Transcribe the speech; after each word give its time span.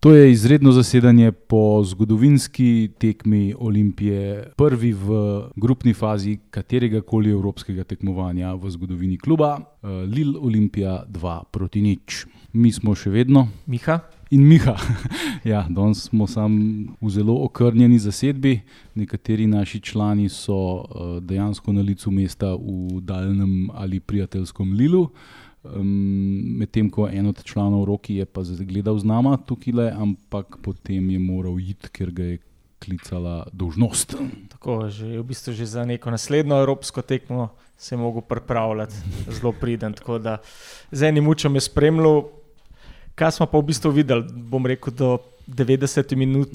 To 0.00 0.14
je 0.14 0.32
izredno 0.32 0.72
zasedanje 0.72 1.32
po 1.32 1.84
zgodovinski 1.84 2.90
tekmi 2.98 3.54
Olimpije, 3.58 4.52
prvi 4.56 4.92
v 4.92 5.08
grupni 5.56 5.94
fazi 5.94 6.38
katerega 6.50 7.00
koli 7.00 7.30
evropskega 7.30 7.84
tekmovanja 7.84 8.54
v 8.54 8.70
zgodovini 8.70 9.18
kluba, 9.18 9.58
eh, 9.58 9.86
Lil 9.88 10.36
Olimpija 10.38 11.02
2 11.08 11.42
proti 11.50 11.82
nič. 11.82 12.26
Mi 12.52 12.72
smo 12.72 12.94
še 12.94 13.10
vedno 13.10 13.48
Miha. 13.66 13.98
in 14.30 14.46
Miha. 14.46 14.76
ja, 15.44 15.66
danes 15.68 16.04
smo 16.08 16.26
sam 16.26 16.54
v 17.00 17.10
zelo 17.10 17.34
okrnjeni 17.44 17.98
zasedbi. 17.98 18.60
Nekateri 18.94 19.46
naši 19.46 19.80
člani 19.80 20.28
so 20.28 20.54
eh, 20.54 21.20
dejansko 21.20 21.72
na 21.72 21.82
licu 21.82 22.10
mesta 22.10 22.54
v 22.54 23.00
daljnem 23.00 23.70
ali 23.74 24.00
prijateljskem 24.00 24.72
Lilu. 24.72 25.08
Um, 25.64 26.58
Medtem 26.58 26.90
ko 26.90 27.08
en 27.10 27.26
od 27.26 27.42
članov 27.44 27.84
roki 27.84 28.14
je 28.14 28.24
pa 28.24 28.42
gledal 28.42 28.98
z 28.98 29.04
nama 29.04 29.36
tukaj, 29.36 29.72
le, 29.74 29.90
ampak 29.90 30.58
potem 30.62 31.10
je 31.10 31.18
moral 31.18 31.58
iti, 31.60 31.90
ker 31.92 32.10
ga 32.14 32.24
je 32.24 32.38
klicala 32.78 33.46
dolžnost. 33.52 34.14
Tako, 34.54 34.86
že, 34.88 35.18
v 35.18 35.24
bistvu 35.26 35.52
že 35.52 35.66
za 35.66 35.84
neko 35.84 36.10
naslednjo 36.10 36.60
evropsko 36.62 37.02
tekmo 37.02 37.50
se 37.76 37.94
je 37.94 37.98
mogel 37.98 38.22
pripravljati, 38.22 38.94
zelo 39.36 39.52
priden. 39.52 39.92
Tako 39.92 40.18
da 40.18 40.38
z 40.90 41.02
enim 41.10 41.28
učem 41.28 41.54
je 41.54 41.60
spremljal. 41.60 42.30
Kaj 43.18 43.32
smo 43.32 43.46
pa 43.50 43.58
v 43.58 43.66
bistvu 43.66 43.90
videli, 43.90 44.22
bom 44.30 44.66
rekel, 44.66 44.94
do 44.94 45.18
90 45.50 46.14
minut, 46.14 46.54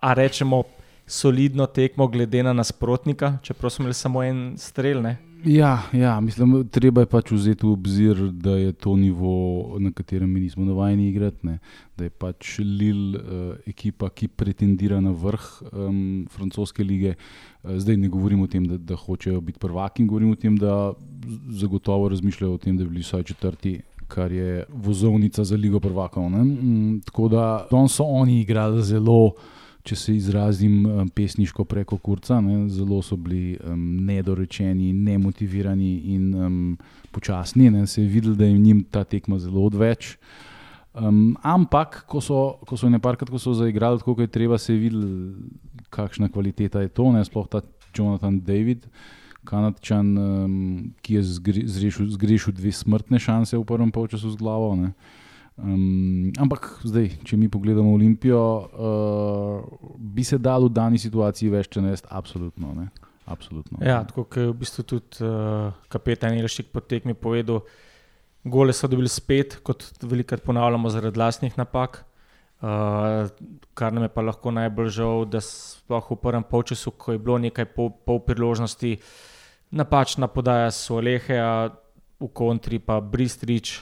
a 0.00 0.12
rečemo 0.12 0.62
solidno 1.06 1.66
tekmo, 1.66 2.06
glede 2.06 2.42
na 2.42 2.52
nasprotnika, 2.52 3.38
čeprav 3.42 3.70
smo 3.70 3.82
imeli 3.82 3.94
samo 3.94 4.22
en 4.22 4.54
strel. 4.58 5.00
Ne? 5.02 5.16
Ja, 5.44 5.82
ja, 5.92 6.20
mislim, 6.20 6.68
treba 6.68 7.04
je 7.04 7.08
pač 7.08 7.30
vzeti 7.32 7.64
v 7.64 7.72
obzir, 7.72 8.18
da 8.32 8.56
je 8.58 8.72
to 8.72 8.92
nivo, 8.96 9.76
na 9.80 9.92
katerem 9.92 10.28
mi 10.28 10.40
nismo 10.40 10.64
navajeni 10.64 11.08
igrati. 11.08 11.46
Ne? 11.46 11.58
Da 11.96 12.04
je 12.04 12.10
pač 12.10 12.58
Lil 12.58 13.16
uh, 13.16 13.22
ekipa, 13.66 14.10
ki 14.12 14.28
pretendira 14.28 15.00
na 15.00 15.14
vrh 15.16 15.46
um, 15.72 16.26
francoske 16.30 16.84
lige. 16.84 17.14
Uh, 17.62 17.78
zdaj 17.80 17.96
ne 17.96 18.10
govorim 18.12 18.42
o 18.44 18.48
tem, 18.50 18.66
da, 18.68 18.76
da 18.76 18.98
hočejo 19.00 19.40
biti 19.40 19.62
prvaki, 19.62 20.04
govorim 20.04 20.34
o 20.34 20.40
tem, 20.40 20.58
da 20.60 20.92
zagotovo 21.56 22.10
razmišljajo 22.12 22.54
o 22.54 22.60
tem, 22.60 22.76
da 22.76 22.84
bi 22.84 22.96
bili 22.96 23.06
vsaj 23.06 23.24
četrti. 23.32 23.78
Kar 24.10 24.32
je 24.32 24.64
vozovnica 24.68 25.44
za 25.44 25.56
Ligo 25.56 25.80
prvakov. 25.80 26.28
Mm, 26.28 27.00
tako 27.06 27.28
da 27.28 27.44
so 27.88 28.04
oni 28.04 28.40
igrali 28.40 28.82
zelo, 28.82 29.32
če 29.86 29.96
se 29.96 30.14
izrazim 30.16 31.08
pesniško 31.14 31.64
preko 31.64 31.96
kurca, 31.98 32.40
ne? 32.44 32.68
zelo 32.72 33.00
so 33.02 33.16
bili 33.16 33.56
um, 33.64 33.80
nedorečeni, 34.06 34.92
nemotivirani 34.92 35.92
in 36.14 36.34
um, 36.34 36.58
počasni. 37.14 37.70
Ne? 37.72 37.86
Se 37.86 38.02
je 38.02 38.08
videl, 38.08 38.36
da 38.36 38.48
je 38.48 38.58
jim 38.58 38.84
ta 38.84 39.04
tekma 39.04 39.38
zelo 39.40 39.64
odveč. 39.68 40.16
Um, 40.92 41.36
ampak, 41.46 42.02
ko 42.10 42.20
so, 42.20 42.40
ko 42.66 42.76
so 42.76 42.90
nekajkrat, 42.90 43.30
ko 43.30 43.40
so 43.40 43.54
zaigrali 43.56 44.02
tako, 44.02 44.18
kot 44.18 44.26
je 44.26 44.34
treba, 44.34 44.58
se 44.58 44.74
je 44.74 44.82
videl, 44.82 45.06
kakšna 45.94 46.28
kvaliteta 46.28 46.84
je 46.84 46.92
to. 46.92 47.08
Ne? 47.14 47.24
Sploh 47.24 47.48
ta 47.48 47.62
Jonathan 47.96 48.40
David. 48.44 48.86
Kanadčan, 49.48 50.08
um, 50.20 50.54
ki 51.00 51.16
je 51.16 51.22
zgrešil, 51.24 52.10
zgrešil 52.12 52.52
dve 52.52 52.74
smrtne 52.76 53.16
šanse 53.16 53.56
v 53.56 53.64
prvem 53.64 53.88
polčasu 53.88 54.34
z 54.34 54.36
glavo. 54.36 54.74
Um, 55.60 56.32
ampak 56.40 56.80
zdaj, 56.88 57.10
če 57.24 57.36
mi 57.36 57.50
pogledamo 57.52 57.92
Olimpijo, 57.92 58.40
uh, 58.40 59.94
bi 59.98 60.24
se 60.24 60.38
dal 60.38 60.68
v 60.68 60.72
dani 60.72 60.98
situaciji 60.98 61.52
več 61.52 61.68
čenest, 61.76 62.08
absolutno. 62.08 62.72
Ne? 62.74 62.88
absolutno. 63.30 63.78
Ja, 63.84 64.02
tako 64.04 64.24
kot 64.24 64.40
je 64.40 64.50
v 64.50 64.58
bistvu 64.60 64.84
tudi 64.84 65.24
uh, 65.24 65.70
kapetan 65.92 66.36
Ilšik 66.38 66.72
po 66.74 66.82
tekmi 66.82 67.14
povedal, 67.14 67.62
gole 68.44 68.74
so 68.74 68.90
dobili 68.90 69.10
spet, 69.10 69.60
kot 69.66 69.84
velikokrat 70.02 70.44
ponavljamo, 70.46 70.90
zaradi 70.90 71.20
vlastnih 71.20 71.58
napak. 71.60 72.04
Uh, 72.60 73.30
kar 73.74 73.94
nam 73.94 74.04
je 74.04 74.12
pa 74.12 74.24
lahko 74.24 74.52
najbolj 74.52 74.90
žal, 74.92 75.24
da 75.24 75.40
sploh 75.40 76.10
v 76.12 76.18
prvem 76.20 76.44
polčasu, 76.44 76.92
ko 76.92 77.14
je 77.14 77.22
bilo 77.22 77.38
nekaj 77.40 77.70
pol, 77.72 77.88
pol 78.04 78.20
priložnosti, 78.20 78.98
napačna 79.72 80.28
podaja 80.28 80.68
Soleheja, 80.74 81.70
v 82.20 82.28
kontri 82.36 82.76
pa 82.76 82.98
Bristrič, 83.00 83.78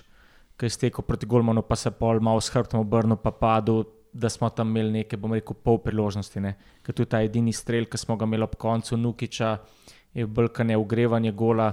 ki 0.58 0.66
je 0.66 0.74
stekel 0.74 1.04
proti 1.06 1.26
Golmanu, 1.26 1.62
pa 1.62 1.76
se 1.76 1.90
pol 1.94 2.20
malo 2.20 2.40
s 2.42 2.50
hrbtom 2.50 2.82
obrnil, 2.82 3.16
pa 3.22 3.30
padel, 3.30 3.84
da 4.12 4.28
smo 4.28 4.48
tam 4.50 4.72
imeli 4.72 5.02
nekaj, 5.02 5.20
bom 5.20 5.34
rekel, 5.36 5.54
pol 5.54 5.78
priložnosti. 5.82 6.40
Ne. 6.42 6.56
Ker 6.82 6.96
tudi 6.96 7.12
ta 7.12 7.20
edini 7.22 7.52
strel, 7.54 7.86
ki 7.86 8.00
smo 8.00 8.16
ga 8.18 8.26
imeli 8.26 8.46
ob 8.46 8.56
koncu 8.58 8.96
Nukiča, 8.98 9.52
je 10.14 10.26
brkane 10.26 10.76
ugrevanje 10.76 11.32
gola 11.32 11.72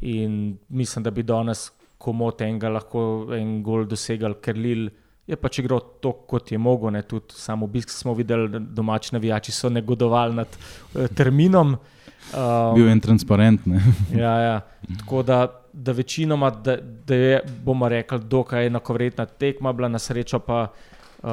in 0.00 0.56
mislim, 0.68 1.04
da 1.04 1.10
bi 1.10 1.22
danes 1.22 1.68
komot 2.00 2.40
enega 2.40 2.70
lahko 2.72 3.02
en 3.36 3.60
gol 3.62 3.86
dosegal, 3.86 4.38
ker 4.42 4.58
Lil. 4.58 4.88
Je 5.28 5.36
pač 5.38 5.60
igral 5.60 5.82
to, 6.02 6.10
kot 6.26 6.50
je 6.50 6.58
mogel, 6.58 6.90
ne 6.90 7.04
tudi 7.06 7.36
samo 7.38 7.68
obisk 7.68 7.92
smo 7.94 8.16
videli, 8.18 8.58
domači 8.74 9.12
navijači 9.14 9.52
so 9.54 9.68
negodovali 9.70 10.34
nad 10.34 10.56
uh, 10.56 11.06
terminom. 11.14 11.76
Um, 11.76 12.74
Bil 12.74 12.88
je 12.88 12.92
en 12.92 13.00
transparentni. 13.00 13.82
ja, 14.24 14.32
ja. 14.40 14.56
Tako 14.98 15.22
da, 15.22 15.44
da 15.72 15.92
večinoma, 15.92 16.50
da, 16.50 16.76
da 17.06 17.14
je, 17.14 17.40
bomo 17.64 17.88
rekli, 17.88 18.18
dokaj 18.18 18.66
enakovredna 18.66 19.26
tekma, 19.26 19.72
bila 19.72 19.88
na 19.88 19.98
srečo 19.98 20.38
pa 20.38 20.62
uh, 20.66 21.28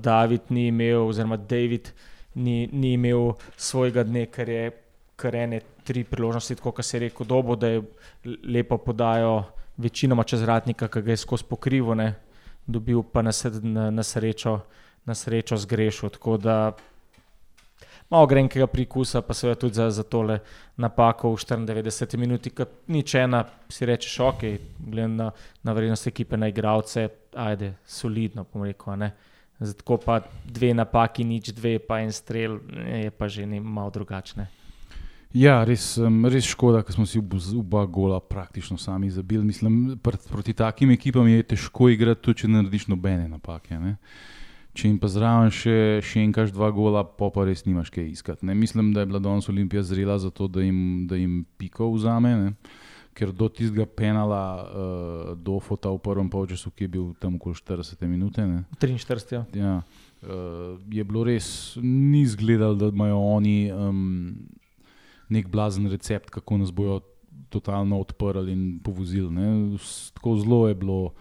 David 0.00 0.40
ni 0.48 0.66
imel, 0.66 1.06
oziroma 1.08 1.36
David 1.36 1.92
ni, 2.34 2.68
ni 2.72 2.92
imel 2.92 3.32
svojega 3.56 4.02
dne, 4.02 4.26
ker 4.26 4.48
je 4.48 4.70
kar 5.16 5.34
ene 5.36 5.60
tri 5.84 6.04
priložnosti, 6.04 6.56
kot 6.62 6.84
se 6.84 6.96
je 6.96 7.00
rekel, 7.00 7.26
dobo, 7.26 7.56
da 7.56 7.68
je 7.68 7.82
lepo 8.44 8.78
podajo 8.78 9.42
večinoma 9.76 10.24
čez 10.24 10.42
ratnika, 10.42 10.88
ki 10.88 11.02
ga 11.02 11.10
je 11.10 11.16
skozi 11.16 11.44
pokrivone 11.48 12.14
dobil 12.66 13.02
pa 13.02 13.22
na, 13.22 13.30
na, 13.62 13.90
na, 13.90 14.02
srečo, 14.02 14.60
na 15.04 15.14
srečo 15.14 15.56
zgrešil. 15.56 16.08
Tako 16.08 16.36
da 16.36 16.72
malo 18.12 18.26
grenkega 18.26 18.66
prikusa, 18.68 19.22
pa 19.24 19.34
seveda 19.34 19.60
tudi 19.60 19.80
za, 19.80 19.88
za 19.90 20.02
tole 20.04 20.38
napako 20.76 21.32
v 21.32 21.40
94 21.40 22.20
minuti, 22.20 22.52
ki 22.52 22.66
ni 22.92 23.02
čena, 23.02 23.44
si 23.72 23.88
rečeš, 23.88 24.18
ok, 24.28 24.42
glede 24.78 25.08
na, 25.08 25.30
na 25.64 25.72
vrednost 25.72 26.06
ekipe, 26.06 26.36
na 26.36 26.50
igravce, 26.52 27.08
ajde, 27.34 27.72
solidno, 27.86 28.44
bom 28.52 28.66
rekel. 28.68 29.08
Zato 29.62 29.96
pa 30.02 30.20
dve 30.44 30.74
napaki, 30.74 31.24
nič 31.24 31.52
dve, 31.56 31.78
pa 31.78 32.02
en 32.02 32.12
strel, 32.12 32.58
je 32.86 33.10
pa 33.10 33.28
že 33.28 33.46
malo 33.46 33.90
drugačne. 33.94 34.48
Ja, 35.32 35.62
res, 35.64 35.94
res 36.28 36.44
škoda, 36.44 36.82
ker 36.84 36.92
smo 36.92 37.06
si 37.08 37.22
oba 37.56 37.86
gola 37.88 38.18
praktično 38.20 38.76
sami 38.76 39.08
zabili. 39.10 39.46
Mislim, 39.48 39.96
proti 40.02 40.52
takim 40.52 40.90
ekipam 40.92 41.28
je 41.28 41.46
težko 41.54 41.88
igrati, 41.88 42.20
tudi 42.20 42.42
če 42.42 42.52
narediš 42.52 42.90
nobene 42.92 43.30
napake. 43.30 43.78
Ne? 43.80 43.96
Če 44.72 44.88
jim 44.88 44.96
pa 45.00 45.08
zraven 45.12 45.50
še, 45.52 45.74
še 46.00 46.22
enkaš 46.24 46.52
dva 46.54 46.70
gola, 46.72 47.02
pa 47.04 47.28
pa 47.32 47.44
res 47.44 47.66
nimaš 47.66 47.90
kaj 47.92 48.06
iskati. 48.08 48.46
Ne? 48.48 48.54
Mislim, 48.56 48.94
da 48.96 49.02
je 49.02 49.10
bila 49.10 49.20
danes 49.20 49.48
Olimpija 49.52 49.82
zrela 49.84 50.16
za 50.18 50.30
to, 50.32 50.48
da 50.48 50.64
jim, 50.64 51.04
da 51.10 51.18
jim 51.20 51.42
piko 51.60 51.90
vzame. 51.92 52.32
Ne? 52.40 52.78
Ker 53.12 53.34
do 53.36 53.50
tistega 53.52 53.84
penala, 53.84 54.40
uh, 54.64 55.34
do 55.36 55.58
fota 55.60 55.92
v 55.92 56.00
prvem 56.00 56.30
polčasu, 56.32 56.72
ki 56.72 56.88
je 56.88 56.92
bil 56.94 57.10
tam 57.20 57.36
okoli 57.36 57.58
40 57.60 58.06
minut. 58.08 58.40
43. 58.80 59.36
Ja. 59.36 59.44
Ja, 59.52 59.74
uh, 60.24 60.80
je 60.88 61.04
bilo 61.04 61.26
res, 61.28 61.76
ni 61.76 62.24
izgledalo, 62.24 62.80
da 62.80 62.88
imajo 62.88 63.20
oni. 63.36 63.56
Um, 63.68 64.00
nek 65.32 65.48
blazen 65.48 65.88
recept, 65.90 66.30
kako 66.30 66.58
nas 66.58 66.72
bojo 66.72 67.00
totalno 67.48 68.00
odprli 68.00 68.52
in 68.52 68.64
povozili. 68.84 69.30
Ne. 69.30 69.76
Tako 70.14 70.36
zelo 70.40 70.68
je 70.68 70.74
bilo, 70.74 71.12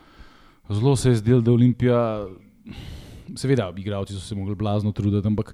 zelo 0.69 0.95
se 0.95 1.09
je 1.09 1.15
zdelo, 1.15 1.41
da 1.41 1.51
je 1.51 1.55
Olimpija, 1.55 2.27
seveda, 3.35 3.71
igravci 3.77 4.13
so 4.13 4.19
se 4.19 4.35
mogli 4.35 4.55
blazno 4.55 4.91
truditi, 4.91 5.27
ampak 5.27 5.53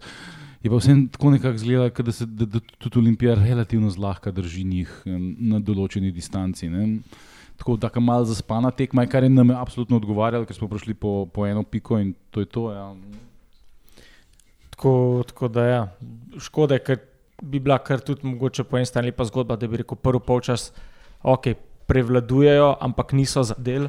je 0.63 0.69
pa 0.69 0.77
vsem 0.77 1.07
tako 1.07 1.31
nekako 1.31 1.57
zgledalo, 1.57 1.89
da 1.89 2.11
se 2.11 2.25
da, 2.25 2.45
da 2.45 2.59
tudi 2.77 2.99
Olimpija 2.99 3.35
relativno 3.35 3.89
zlahka 3.89 4.31
drži 4.31 4.63
njih 4.63 5.01
na 5.05 5.59
določeni 5.59 6.11
distanci. 6.11 6.69
Ne. 6.69 6.99
Tako 7.57 7.75
da 7.77 7.89
je 7.95 8.01
malo 8.01 8.25
zaspana 8.25 8.71
tekma, 8.71 9.05
kar 9.05 9.23
je 9.23 9.29
nam 9.29 9.51
absolutno 9.51 9.97
odgovarjalo, 9.97 10.45
ker 10.45 10.55
smo 10.55 10.69
prišli 10.69 10.93
po, 10.93 11.25
po 11.33 11.47
eno 11.47 11.63
piko 11.63 11.99
in 11.99 12.13
to 12.31 12.39
je 12.39 12.45
to. 12.45 12.71
Ja. 12.73 12.89
Tako, 14.69 15.23
tako 15.27 15.47
da, 15.47 15.65
ja. 15.65 15.83
škoda 16.39 16.77
je, 16.77 16.83
ker 16.85 16.99
bi 17.41 17.59
bila 17.59 17.77
kar 17.77 18.01
tudi 18.01 18.27
mogoče 18.27 18.63
po 18.63 18.77
eni 18.77 18.85
strani 18.85 19.11
lepa 19.11 19.25
zgodba, 19.25 19.55
da 19.57 19.67
bi 19.67 19.81
rekel, 19.81 19.97
prvi 19.97 20.21
polčas, 20.25 20.71
ok, 21.23 21.53
prevladujejo, 21.89 22.75
ampak 22.81 23.13
niso 23.17 23.43
za 23.43 23.55
del. 23.57 23.87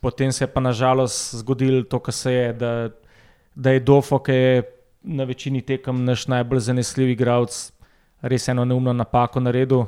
Potem 0.00 0.32
se 0.32 0.44
je 0.44 0.50
pa 0.50 0.60
nažalost 0.62 1.34
zgodilo 1.42 1.82
to, 1.82 1.98
kar 1.98 2.14
se 2.14 2.32
je, 2.32 2.52
da, 2.54 2.72
da 3.58 3.74
je 3.74 3.80
Dofo, 3.82 4.20
ki 4.22 4.32
je 4.32 4.62
na 5.02 5.24
večini 5.26 5.62
tekem 5.66 6.04
naš 6.04 6.28
najbolj 6.30 6.60
zanesljiv 6.70 7.10
igralec, 7.10 7.56
res 8.22 8.48
eno 8.48 8.64
neumno 8.64 8.92
napako 8.94 9.42
naredil. 9.42 9.86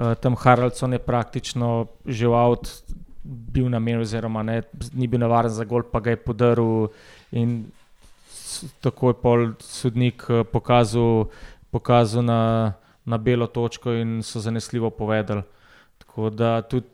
Uh, 0.00 0.14
tam 0.20 0.36
Haraldson 0.40 0.96
je 0.96 0.98
praktično 1.04 1.86
že 2.06 2.28
v 2.28 2.34
avtu 2.34 2.96
bil 3.24 3.68
na 3.68 3.78
meni, 3.78 4.00
oziroma 4.00 4.42
ne, 4.42 4.62
ni 4.96 5.06
bil 5.06 5.20
navaren 5.20 5.52
za 5.52 5.64
gol, 5.68 5.84
pa 5.84 6.00
ga 6.00 6.16
je 6.16 6.22
podaril. 6.24 6.88
In 7.36 7.68
tako 8.80 9.12
je 9.12 9.20
pol 9.20 9.46
sodnik 9.60 10.24
uh, 10.30 10.40
pokazal 10.48 11.28
pokazal 11.70 12.24
na, 12.24 12.72
na 13.04 13.18
belo 13.18 13.46
točko 13.46 13.92
in 13.92 14.22
so 14.22 14.40
zanesljivo 14.40 14.90
povedali. 14.90 15.42
Tako 15.98 16.30
da 16.30 16.62
tudi 16.62 16.86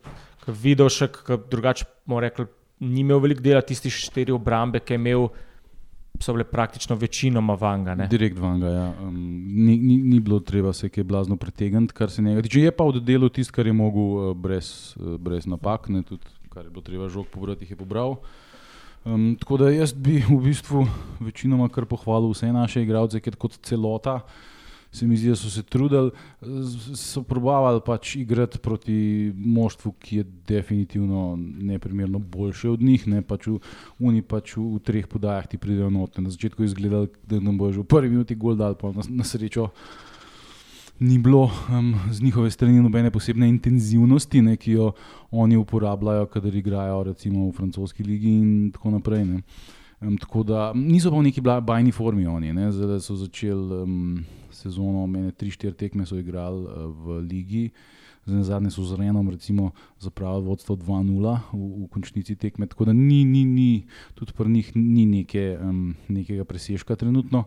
videl 0.47 0.91
še, 0.93 1.09
kako 1.09 1.39
drugače 1.51 1.87
bomo 2.05 2.21
rekli, 2.21 2.47
ni 2.81 3.01
imel 3.01 3.23
veliko 3.23 3.43
dela 3.43 3.63
tisti 3.63 3.91
štiri 3.91 4.35
obrambe, 4.35 4.83
ki 4.83 4.95
je 4.95 5.01
imel 5.01 5.29
so 6.21 6.33
bile 6.33 6.45
praktično 6.45 6.97
večinoma 6.97 7.55
vanga. 7.55 7.95
Ne? 7.95 8.07
Direkt 8.11 8.39
vanga. 8.39 8.69
Ja. 8.69 8.87
Um, 9.03 9.17
ni, 9.67 9.77
ni, 9.79 9.97
ni 9.97 10.21
bilo 10.21 10.41
treba 10.41 10.73
se 10.73 10.89
kaj 10.89 11.05
blazno 11.05 11.37
pretegniti, 11.37 11.95
kar 11.95 12.11
se 12.11 12.23
njega 12.23 12.43
tiče. 12.43 12.61
Je 12.61 12.73
pa 12.73 12.85
oddelil 12.85 13.29
tisto, 13.29 13.55
kar 13.55 13.67
je 13.67 13.73
mogel 13.73 14.03
uh, 14.03 14.33
brez, 14.37 14.95
uh, 14.97 15.17
brez 15.21 15.47
napak, 15.47 15.89
ne, 15.89 16.03
tudi 16.03 16.25
kar 16.51 16.65
je 16.65 16.71
bilo 16.71 16.83
treba 16.83 17.09
žog 17.09 17.27
pobrati, 17.33 17.65
jih 17.65 17.71
je 17.71 17.77
pobral. 17.77 18.17
Um, 19.05 19.37
tako 19.41 19.57
da 19.57 19.71
jaz 19.71 19.93
bi 19.93 20.19
v 20.29 20.41
bistvu 20.49 20.87
večinoma 21.21 21.69
kar 21.69 21.85
pohvalil 21.87 22.33
vse 22.33 22.51
naše 22.53 22.83
igralce, 22.83 23.21
ker 23.21 23.37
kot 23.37 23.59
celota 23.63 24.21
se 24.93 25.07
mi 25.07 25.17
zdi, 25.17 25.29
da 25.29 25.37
so 25.37 25.51
se 25.51 25.63
trudili, 25.63 26.11
so 26.95 27.23
probavali 27.23 27.81
pač 27.87 28.17
igrati 28.17 28.59
proti 28.59 29.33
moštvu, 29.37 29.93
ki 29.93 30.17
je 30.17 30.25
definitivno 30.49 31.39
neprimerno 31.59 32.19
boljše 32.19 32.71
od 32.71 32.83
njih. 32.83 33.07
Ne, 33.09 33.23
pač 33.23 33.47
v, 33.47 33.59
oni 34.01 34.23
pač 34.23 34.57
v, 34.57 34.65
v 34.77 34.83
treh 34.85 35.07
podajah 35.07 35.47
ti 35.47 35.59
pridejo 35.59 35.91
note. 35.91 36.23
Na 36.23 36.31
začetku 36.31 36.63
je 36.63 36.73
izgledalo, 36.73 37.09
da 37.27 37.41
nam 37.41 37.59
bo 37.59 37.73
že 37.73 37.83
v 37.83 37.89
prvi 37.89 38.11
minuti 38.11 38.35
gol 38.35 38.57
dal, 38.57 38.75
pa 38.75 38.93
na, 38.95 39.05
na 39.09 39.25
srečo. 39.25 39.71
Ni 41.01 41.19
bilo 41.21 41.51
um, 41.69 41.93
z 42.09 42.23
njihove 42.25 42.51
strani 42.51 42.81
nobene 42.81 43.11
posebne 43.13 43.49
intenzivnosti, 43.49 44.41
ne, 44.43 44.57
ki 44.57 44.79
jo 44.79 44.93
oni 45.31 45.57
uporabljajo, 45.61 46.27
kadar 46.33 46.55
igrajo 46.57 47.03
recimo 47.13 47.51
v 47.51 47.53
francoski 47.53 48.03
ligi 48.03 48.33
in 48.33 48.71
tako 48.73 48.97
naprej. 48.97 49.27
Um, 50.01 50.17
tako 50.21 50.43
da 50.43 50.73
niso 50.75 51.11
pa 51.11 51.17
v 51.17 51.29
neki 51.31 51.41
bajni 51.41 51.93
formi 51.93 52.27
oni, 52.27 52.53
ne, 52.53 52.73
zdaj 52.73 53.01
so 53.01 53.17
začeli. 53.17 53.83
Um, 53.83 54.25
sezono, 54.57 55.07
mene 55.07 55.33
tri, 55.37 55.51
štiri 55.53 55.77
tekme 55.77 56.07
so 56.09 56.17
igrali 56.17 56.65
uh, 56.65 56.89
v 56.89 57.21
ligi. 57.29 57.71
Zdaj, 58.27 58.43
zadnje 58.43 58.71
so 58.75 58.83
z 58.83 58.99
Renom, 58.99 59.29
recimo, 59.31 59.71
zapravili 60.03 60.49
vodstvo 60.49 60.75
2-0 60.75 61.37
v, 61.53 61.87
v 61.87 61.89
končnici 61.93 62.35
tekme. 62.35 62.67
Tako 62.67 62.89
da 62.91 62.93
ni, 62.93 63.23
ni, 63.25 63.45
ni 63.45 63.87
tudi 64.19 64.35
pri 64.35 64.51
njih 64.51 64.73
ni 64.75 65.07
neke, 65.07 65.55
um, 65.63 65.95
nekega 66.09 66.45
presežka 66.45 66.97
trenutno. 66.97 67.45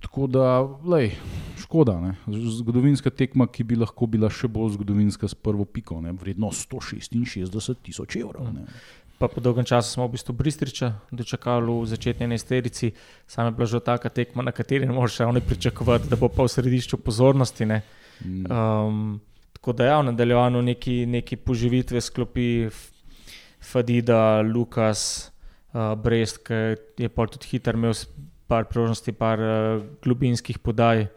Tako 0.00 0.26
da, 0.30 0.60
lej, 0.84 1.16
škoda. 1.58 1.96
Ne? 2.00 2.14
Zgodovinska 2.28 3.10
tekma, 3.10 3.48
ki 3.50 3.64
bi 3.64 3.80
lahko 3.80 4.06
bila 4.06 4.30
še 4.30 4.46
bolj 4.46 4.76
zgodovinska 4.76 5.26
s 5.26 5.34
prvo 5.34 5.64
piko, 5.64 5.98
ne? 6.04 6.12
vredno 6.14 6.52
166 6.54 7.74
tisoč 7.82 8.20
evrov. 8.20 8.52
Ne? 8.54 8.68
Pa 9.18 9.28
po 9.28 9.40
dolgem 9.40 9.64
času 9.64 9.96
smo 9.96 10.04
v 10.06 10.12
bistvu 10.12 10.34
Bristriča 10.36 10.92
dočakali 11.08 11.72
v 11.72 11.88
začetni 11.88 12.28
enesterici, 12.28 12.92
sama 13.26 13.48
je 13.48 13.56
bila 13.56 13.66
že 13.66 13.80
taka 13.80 14.08
tekma, 14.12 14.44
na 14.44 14.52
kateri 14.52 14.86
ne 14.86 14.92
moreš 14.92 15.24
ravno 15.24 15.40
pričakovati, 15.40 16.08
da 16.08 16.16
bo 16.20 16.28
pa 16.28 16.44
v 16.44 16.52
središču 16.52 17.00
pozornosti. 17.00 17.64
Um, 17.64 19.20
tako 19.56 19.72
da 19.72 19.84
je 19.84 19.96
v 19.96 20.04
nadaljevanju 20.12 20.62
neki, 20.62 21.06
neki 21.06 21.36
poživitve 21.36 22.00
sklopi 22.00 22.68
Fadida, 23.60 24.40
Lukas, 24.44 25.32
uh, 25.72 25.96
Brest, 25.96 26.44
ki 26.44 26.76
je 27.00 27.08
pa 27.08 27.26
tudi 27.26 27.48
hiter 27.56 27.74
imel 27.74 27.96
par 28.46 28.68
priložnosti, 28.68 29.12
par 29.16 29.40
uh, 29.40 29.80
globinskih 30.04 30.58
podaj. 30.58 31.08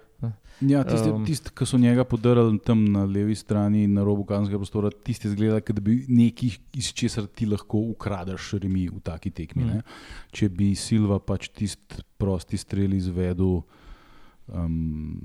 Ja, 0.60 0.82
tisti, 0.84 1.08
um, 1.08 1.24
tist, 1.24 1.54
ki 1.56 1.66
so 1.68 1.78
njega 1.80 2.04
podarili 2.04 2.60
tam 2.60 2.82
na 2.92 3.06
levi 3.08 3.36
strani, 3.36 3.86
na 3.88 4.04
robu 4.04 4.26
kazenskega 4.28 4.60
prostora, 4.60 4.92
tisti 4.92 5.32
zgleda, 5.32 5.62
da 5.64 5.84
bi 5.84 6.02
nekaj, 6.12 6.58
iz 6.76 6.90
česar 6.94 7.30
ti 7.32 7.48
lahko 7.48 7.80
ukradeš, 7.94 8.52
remi 8.60 8.90
v 8.92 9.00
taki 9.04 9.32
tekmi. 9.32 9.64
Mm. 9.70 9.86
Če 10.36 10.50
bi 10.52 10.74
Silva 10.76 11.22
pač 11.24 11.48
tisti 11.56 12.04
prosti 12.20 12.60
strel 12.60 12.98
izvedel, 12.98 13.62
um, 14.52 14.76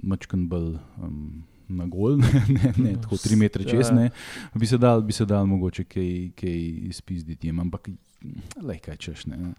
mačkan 0.03 0.47
bolj. 0.51 0.77
Um, 1.03 1.43
Na 1.65 1.87
gol, 1.89 2.19
ne, 2.21 2.41
ne, 2.53 2.71
ne 2.77 2.91
tako 3.01 3.17
tri 3.17 3.39
metre 3.41 3.65
čez, 3.65 3.89
ne, 3.97 4.11
bi 4.53 4.67
se 4.69 4.77
dal, 4.77 5.01
bi 5.01 5.15
se 5.17 5.25
dal 5.25 5.47
mogoče 5.49 5.87
kaj, 5.89 6.11
kaj 6.37 6.59
izpizditi, 6.91 7.49
ampak 7.49 7.89
le 8.61 8.77
kaj 8.85 8.99
češ. 9.01 9.23
Ne. 9.33 9.55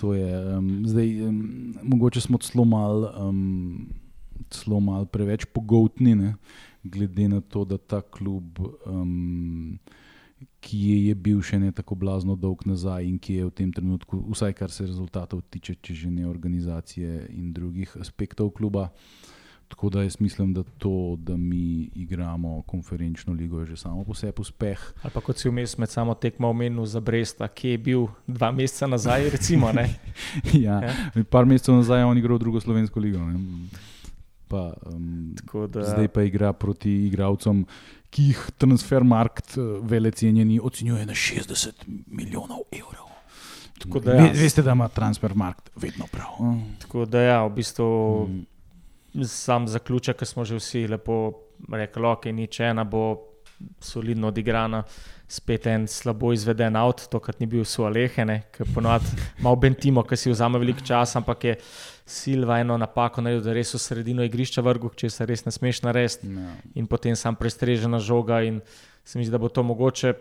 To 0.00 0.14
je, 0.16 0.30
um, 0.56 0.70
zdaj, 0.88 1.12
um, 1.28 1.42
mogoče 1.92 2.24
smo 2.24 2.40
celo 2.40 2.64
malo. 2.64 3.12
Um, 3.28 3.92
celo 4.50 4.80
malo 4.80 5.06
preveč 5.06 5.46
pogotni, 5.52 6.14
ne? 6.14 6.34
glede 6.84 7.28
na 7.28 7.40
to, 7.40 7.64
da 7.64 7.78
ta 7.78 8.00
klub, 8.00 8.58
um, 8.86 9.78
ki 10.60 10.78
je, 10.78 10.96
je 11.08 11.14
bil 11.14 11.40
še 11.44 11.58
ne 11.60 11.72
tako 11.72 11.96
blazno 11.96 12.36
dolg 12.36 12.66
nazaj 12.68 13.06
in 13.08 13.18
ki 13.18 13.38
je 13.40 13.46
v 13.48 13.54
tem 13.56 13.70
trenutku, 13.72 14.20
vsaj 14.32 14.52
kar 14.58 14.72
se 14.72 14.86
rezultatov 14.86 15.42
tiče, 15.48 15.78
če 15.80 15.94
že 16.04 16.10
ne 16.12 16.28
organizacije 16.28 17.30
in 17.32 17.52
drugih 17.56 17.96
aspektov 18.00 18.52
kluba. 18.52 18.90
Tako 19.68 19.88
da 19.90 20.02
jaz 20.04 20.18
mislim, 20.20 20.52
da 20.54 20.62
to, 20.78 21.16
da 21.18 21.36
mi 21.36 21.88
igramo 21.96 22.62
konferenčno 22.68 23.32
ligo, 23.32 23.60
je 23.60 23.72
že 23.72 23.76
samo 23.76 24.04
po 24.04 24.14
sebi 24.14 24.44
uspeh. 24.44 24.80
Ali 25.02 25.12
pa 25.14 25.22
kot 25.24 25.40
si 25.40 25.48
vmes 25.48 25.78
med 25.80 25.90
samo 25.90 26.14
tekmo 26.14 26.50
omenil 26.52 26.84
za 26.84 27.00
Bresta, 27.00 27.48
ki 27.48 27.68
je 27.68 27.78
bil 27.78 28.06
dva 28.26 28.52
meseca 28.52 28.86
nazaj, 28.86 29.30
recimo. 29.32 29.72
ja, 30.66 30.78
ja, 30.84 31.24
par 31.30 31.48
mesecev 31.48 31.80
nazaj 31.80 32.04
je 32.04 32.12
on 32.12 32.18
igral 32.20 32.38
drugo 32.38 32.60
slovensko 32.60 33.00
ligo. 33.00 33.24
Ne? 33.24 33.40
Pa, 34.48 34.72
um, 34.86 35.34
da, 35.72 35.84
zdaj 35.88 36.08
pa 36.12 36.22
igra 36.22 36.52
proti 36.52 36.92
igralcem, 37.06 37.64
ki 38.14 38.28
jih 38.30 38.42
transfermarkt, 38.60 39.56
eh, 39.58 39.72
vele 39.82 40.10
cenjeni, 40.10 40.60
ocenjuje 40.62 41.06
na 41.06 41.14
60 41.14 41.86
milijonov 42.06 42.66
evrov. 42.72 43.10
Da, 44.04 44.12
ja. 44.14 44.28
Veste, 44.32 44.62
da 44.62 44.72
ima 44.72 44.88
transfermarkt 44.88 45.70
vedno 45.76 46.06
prav. 46.12 46.38
Tako 46.80 47.04
da, 47.04 47.20
ja, 47.20 47.38
v 47.46 47.50
bistvu 47.56 47.88
mm. 48.28 49.24
sam 49.28 49.66
zaključek, 49.68 50.16
ki 50.16 50.26
smo 50.26 50.44
že 50.44 50.60
vsi 50.60 50.86
lepo 50.88 51.32
rekli, 51.72 52.06
ok, 52.06 52.30
nič 52.32 52.60
ena 52.60 52.84
bo 52.84 53.33
solidno 53.80 54.28
odigrana. 54.28 54.82
Spet 55.28 55.66
en 55.66 55.86
slabo 55.88 56.32
izveden 56.32 56.76
avto, 56.76 57.06
to, 57.10 57.18
kar 57.20 57.34
ni 57.40 57.46
bil 57.48 57.64
sualehene, 57.64 58.42
ki 58.52 58.66
ponovadi 58.74 59.08
malo 59.42 59.56
bentimo, 59.56 60.04
ki 60.04 60.18
si 60.20 60.30
vzame 60.30 60.60
veliko 60.60 60.84
časa, 60.84 61.18
ampak 61.22 61.44
je 61.44 61.54
Silva 62.06 62.58
eno 62.60 62.76
napako 62.76 63.22
naredil, 63.24 63.40
da 63.46 63.54
res 63.56 63.72
v 63.72 63.80
sredino 63.80 64.24
igrišča 64.26 64.60
vrgu, 64.60 64.90
če 64.92 65.08
se 65.08 65.24
res 65.24 65.46
ne 65.46 65.52
smeš 65.54 65.80
narediti. 65.86 66.28
No. 66.28 66.50
In 66.76 66.86
potem 66.86 67.16
sam 67.16 67.36
prestrežena 67.40 67.96
žoga. 67.96 68.42
In 68.44 68.60
se 69.04 69.18
mi 69.18 69.24
zdi, 69.24 69.32
da 69.32 69.40
bo 69.40 69.48
to 69.48 69.64
mogoče 69.64 70.12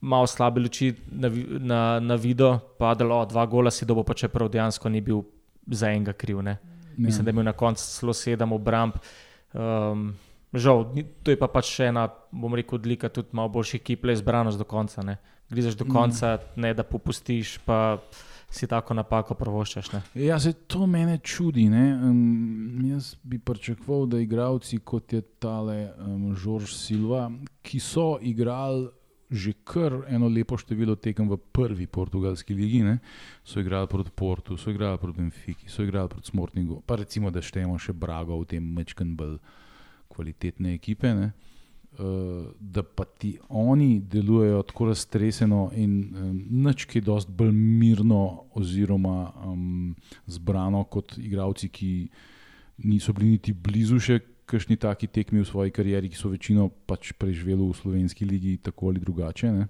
malo 0.00 0.26
slabe 0.26 0.60
luči 0.60 0.92
na, 1.10 1.30
na, 1.58 1.80
na 2.00 2.14
video, 2.20 2.58
padalo 2.78 3.24
dva 3.26 3.46
gola, 3.46 3.70
si 3.70 3.88
dobo 3.88 4.04
pa 4.04 4.14
čeprav 4.14 4.52
dejansko 4.52 4.88
ni 4.92 5.00
bil 5.00 5.24
za 5.66 5.88
enega 5.90 6.12
kriv. 6.12 6.42
Ne. 6.44 6.58
Mislim, 6.98 7.24
da 7.24 7.30
je 7.30 7.38
imel 7.38 7.48
na 7.48 7.56
koncu 7.56 7.82
celo 7.88 8.12
sedem 8.12 8.52
obramb. 8.52 9.00
Um, 9.54 10.12
žal, 10.52 10.86
to 11.22 11.34
je 11.34 11.40
pa 11.40 11.48
pač 11.52 11.72
še 11.76 11.90
ena, 11.92 12.08
bom 12.32 12.54
rekel, 12.56 12.80
odlika 12.80 13.12
tudi 13.12 13.36
malo 13.36 13.52
boljših 13.58 13.82
ekip, 13.82 14.08
le 14.08 14.16
zbranost 14.16 14.60
do 14.60 14.68
konca. 14.68 15.04
Ne. 15.04 15.18
Grizeš 15.48 15.78
do 15.80 15.88
konca, 15.88 16.38
ne 16.56 16.74
da 16.76 16.84
popustiš. 16.84 17.58
Pa, 17.64 17.98
si 18.50 18.66
tako 18.66 18.96
napako 18.96 19.36
provoščaš. 19.38 19.90
Ne? 19.92 20.02
Ja, 20.24 20.38
se 20.40 20.52
to 20.52 20.86
mene 20.86 21.18
čudi. 21.18 21.66
Um, 21.68 22.80
jaz 22.88 23.14
bi 23.22 23.38
pričakoval, 23.38 24.06
da 24.06 24.20
igravci 24.20 24.78
kot 24.78 25.12
je 25.12 25.22
tale 25.40 25.90
um, 25.98 26.30
Žorž 26.36 26.72
Silva, 26.76 27.28
ki 27.62 27.80
so 27.80 28.16
igrali. 28.22 28.88
Že 29.28 29.52
kar 29.68 29.92
eno 30.08 30.24
lepo 30.32 30.56
število 30.56 30.94
tekem 30.96 31.26
v 31.28 31.36
prvi 31.52 31.84
portugalski 31.84 32.54
ligi, 32.56 32.78
ne? 32.80 32.94
so 33.44 33.60
igrali 33.60 33.84
proti 33.84 34.08
Portu, 34.08 34.56
so 34.56 34.70
igrali 34.72 34.96
proti 34.96 35.20
Benfiki, 35.20 35.68
so 35.68 35.84
igrali 35.84 36.08
proti 36.08 36.30
Smortningu, 36.32 36.78
pa 36.80 36.96
recimo, 36.96 37.28
da 37.28 37.42
štejemo 37.44 37.76
še 37.76 37.92
Brago 37.92 38.38
v 38.40 38.46
tem 38.54 38.70
mečken 38.72 39.12
bolj 39.20 39.36
kvalitetne 40.18 40.74
ekipe. 40.74 41.14
Uh, 41.14 41.30
uh, 41.98 42.46
da 42.60 42.82
pa 42.82 43.04
ti 43.04 43.38
oni 43.48 44.00
delujejo 44.00 44.62
tako 44.62 44.86
raztreseno 44.86 45.70
in 45.74 46.14
um, 46.16 46.42
nič, 46.50 46.84
ki 46.84 46.98
je 46.98 47.02
dosti 47.02 47.32
bolj 47.32 47.52
mirno 47.52 48.44
oziroma 48.54 49.32
um, 49.44 49.94
zbrano 50.26 50.84
kot 50.84 51.18
igravci, 51.18 51.68
ki 51.68 52.08
niso 52.78 53.12
bili 53.12 53.30
niti 53.30 53.52
blizu 53.52 53.98
še 54.00 54.20
kakšni 54.48 54.78
taki 54.80 55.06
tekmi 55.06 55.42
v 55.42 55.48
svoji 55.48 55.72
karieri, 55.74 56.08
ki 56.08 56.16
so 56.16 56.30
večino 56.32 56.68
pač 56.68 57.12
preživeli 57.12 57.60
v 57.60 57.76
slovenski 57.76 58.24
ligi 58.24 58.56
tako 58.62 58.88
ali 58.88 59.00
drugače. 59.00 59.52
Ne. 59.52 59.66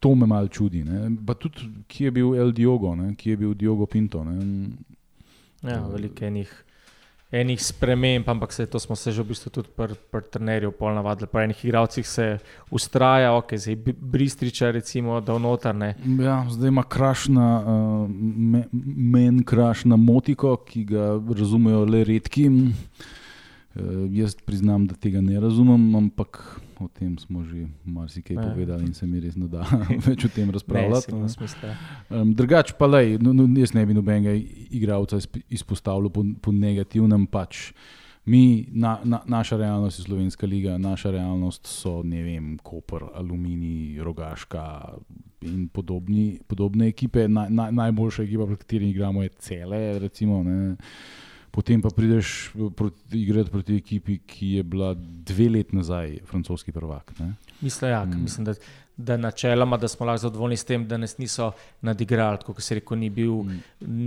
To 0.00 0.14
me 0.14 0.26
malo 0.26 0.48
čudi. 0.48 0.84
Ne. 0.84 1.08
Pa 1.26 1.34
tudi, 1.34 1.70
kje 1.88 2.10
je 2.10 2.10
bil 2.10 2.34
El 2.36 2.52
Diogo, 2.52 2.94
ne. 2.94 3.14
kje 3.16 3.32
je 3.32 3.36
bil 3.36 3.54
Diogo 3.54 3.86
Pinto. 3.86 4.24
Ne. 4.24 4.36
Ja, 5.62 5.80
veliko 5.88 6.26
enih 6.26 6.52
enih 7.30 7.60
sprememb, 7.62 8.28
ampak 8.28 8.52
se, 8.52 8.66
to 8.66 8.78
smo 8.78 8.96
se 8.96 9.12
že 9.12 9.22
v 9.22 9.28
bistvu 9.28 9.50
tudi 9.50 9.68
pri 9.76 9.94
pr 10.10 10.24
trenerju 10.32 10.72
polnavadili. 10.72 11.28
Po 11.28 11.40
enih 11.40 11.64
igralcih 11.64 12.06
se 12.08 12.38
ustraja, 12.70 13.34
ok, 13.36 13.52
zdaj 13.56 13.76
Bristriča, 14.00 14.70
recimo, 14.70 15.20
da 15.20 15.36
vnotrne. 15.36 15.94
Ja, 16.20 16.46
zdaj 16.48 16.68
ima 16.68 16.82
krašna, 16.82 17.48
uh, 17.60 18.10
men 19.12 19.44
krašna 19.44 19.96
motiko, 19.96 20.56
ki 20.56 20.84
ga 20.84 21.20
razumejo 21.38 21.84
le 21.84 22.04
redki. 22.04 22.48
Uh, 23.76 24.08
jaz 24.10 24.34
priznam, 24.46 24.86
da 24.88 24.96
tega 24.96 25.20
ne 25.20 25.40
razumem, 25.40 25.82
ampak 25.96 26.60
o 26.80 26.88
tem 26.88 27.18
smo 27.18 27.44
že 27.44 27.66
marsikaj 27.84 28.36
ne. 28.36 28.46
povedali 28.50 28.86
in 28.86 28.94
se 28.94 29.06
mi 29.06 29.20
res 29.20 29.36
ne 29.36 29.48
da 29.48 29.66
več 30.06 30.24
o 30.24 30.30
tem 30.32 30.50
razpravljati. 30.50 31.12
Um, 32.10 32.32
drugač 32.34 32.72
pa 32.78 32.86
le, 32.86 33.18
no, 33.20 33.34
no, 33.36 33.46
jaz 33.60 33.74
ne 33.76 33.84
bi 33.86 33.94
nobenega 33.94 34.34
igralca 34.70 35.20
izpostavljal 35.48 36.10
po, 36.10 36.24
po 36.42 36.52
negativnem. 36.52 37.26
Pač 37.28 37.72
Mi, 38.28 38.68
na, 38.72 38.98
na, 39.04 39.22
naša 39.24 39.56
realnost 39.56 39.98
je 39.98 40.04
Slovenska 40.04 40.46
liga, 40.46 40.78
naša 40.78 41.10
realnost 41.10 41.66
so 41.66 42.02
ne 42.04 42.22
vem, 42.22 42.58
Koper, 42.62 43.06
Aluminij, 43.14 44.02
Rogaška 44.04 44.64
in 45.40 45.68
podobni, 45.72 46.38
podobne 46.46 46.90
ekipe. 46.92 47.24
Na, 47.28 47.46
na, 47.48 47.70
najboljša 47.70 48.22
ekipa, 48.22 48.46
pred 48.46 48.58
katero 48.58 48.84
igramo, 48.84 49.22
je 49.22 49.28
cele. 49.38 49.98
Recimo, 49.98 50.42
Potem 51.58 51.82
pa 51.82 51.90
prideš 51.90 52.52
proti, 52.76 53.18
igrati 53.18 53.50
proti 53.50 53.76
ekipi, 53.76 54.20
ki 54.22 54.48
je 54.52 54.62
bila 54.62 54.92
dve 54.94 55.48
leti 55.50 55.76
nazaj 55.76 56.20
francoski 56.26 56.72
prvak. 56.72 57.10
Mislim, 57.60 57.90
ja, 57.90 58.04
mm. 58.04 58.22
mislim 58.22 58.44
da, 58.44 58.52
da 58.96 59.16
načeloma 59.16 59.76
da 59.76 59.88
smo 59.88 60.06
lahko 60.06 60.22
zadovoljni 60.22 60.56
s 60.56 60.64
tem, 60.64 60.84
da 60.88 60.96
nas 60.96 61.16
niso 61.18 61.50
nadigrali. 61.80 62.38
Kot 62.46 62.62
se 62.62 62.74
reče, 62.78 62.96
ni, 62.96 63.10
bil, 63.10 63.32
mm. 63.42 63.58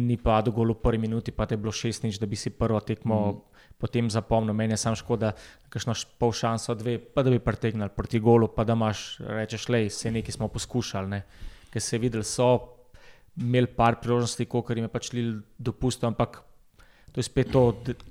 ni 0.07 0.15
padel 0.17 0.53
golo 0.53 0.73
v 0.77 0.79
prvi 0.79 0.97
minuti, 0.97 1.31
pa 1.35 1.45
te 1.45 1.57
je 1.57 1.59
bilo 1.59 1.73
šest 1.75 2.05
nič, 2.07 2.19
da 2.19 2.25
bi 2.25 2.39
si 2.39 2.53
prvo 2.55 2.79
tekmo. 2.79 3.17
Mm. 3.31 3.65
Potem 3.81 4.09
zapomnil, 4.09 4.55
meni 4.55 4.73
je 4.73 4.77
samo 4.77 4.95
škoda, 4.95 5.33
da 5.73 5.81
imaš 5.83 6.05
pol 6.21 6.31
šanso, 6.31 6.75
dve, 6.79 6.99
pa 7.01 7.23
da 7.23 7.33
bi 7.33 7.39
pretegnil 7.39 7.89
proti 7.89 8.19
golu, 8.19 8.47
pa 8.47 8.63
da 8.63 8.77
imaš, 8.79 9.17
rečeš, 9.27 9.67
le, 9.73 9.81
vse 9.89 10.11
nekaj 10.11 10.37
smo 10.37 10.47
poskušali. 10.47 11.09
Ne. 11.09 11.25
Ker 11.73 11.83
se 11.83 11.97
je 11.97 11.99
videl, 12.05 12.23
so 12.23 12.47
imeli 13.35 13.67
par 13.67 13.99
priložnosti, 13.99 14.45
koliko 14.45 14.73
jim 14.73 14.87
je 14.87 14.93
pač 14.95 15.11
dopustil, 15.59 16.07
ampak 16.13 16.39
to 17.11 17.19
je 17.19 17.23
spet 17.23 17.51
to, 17.51 17.63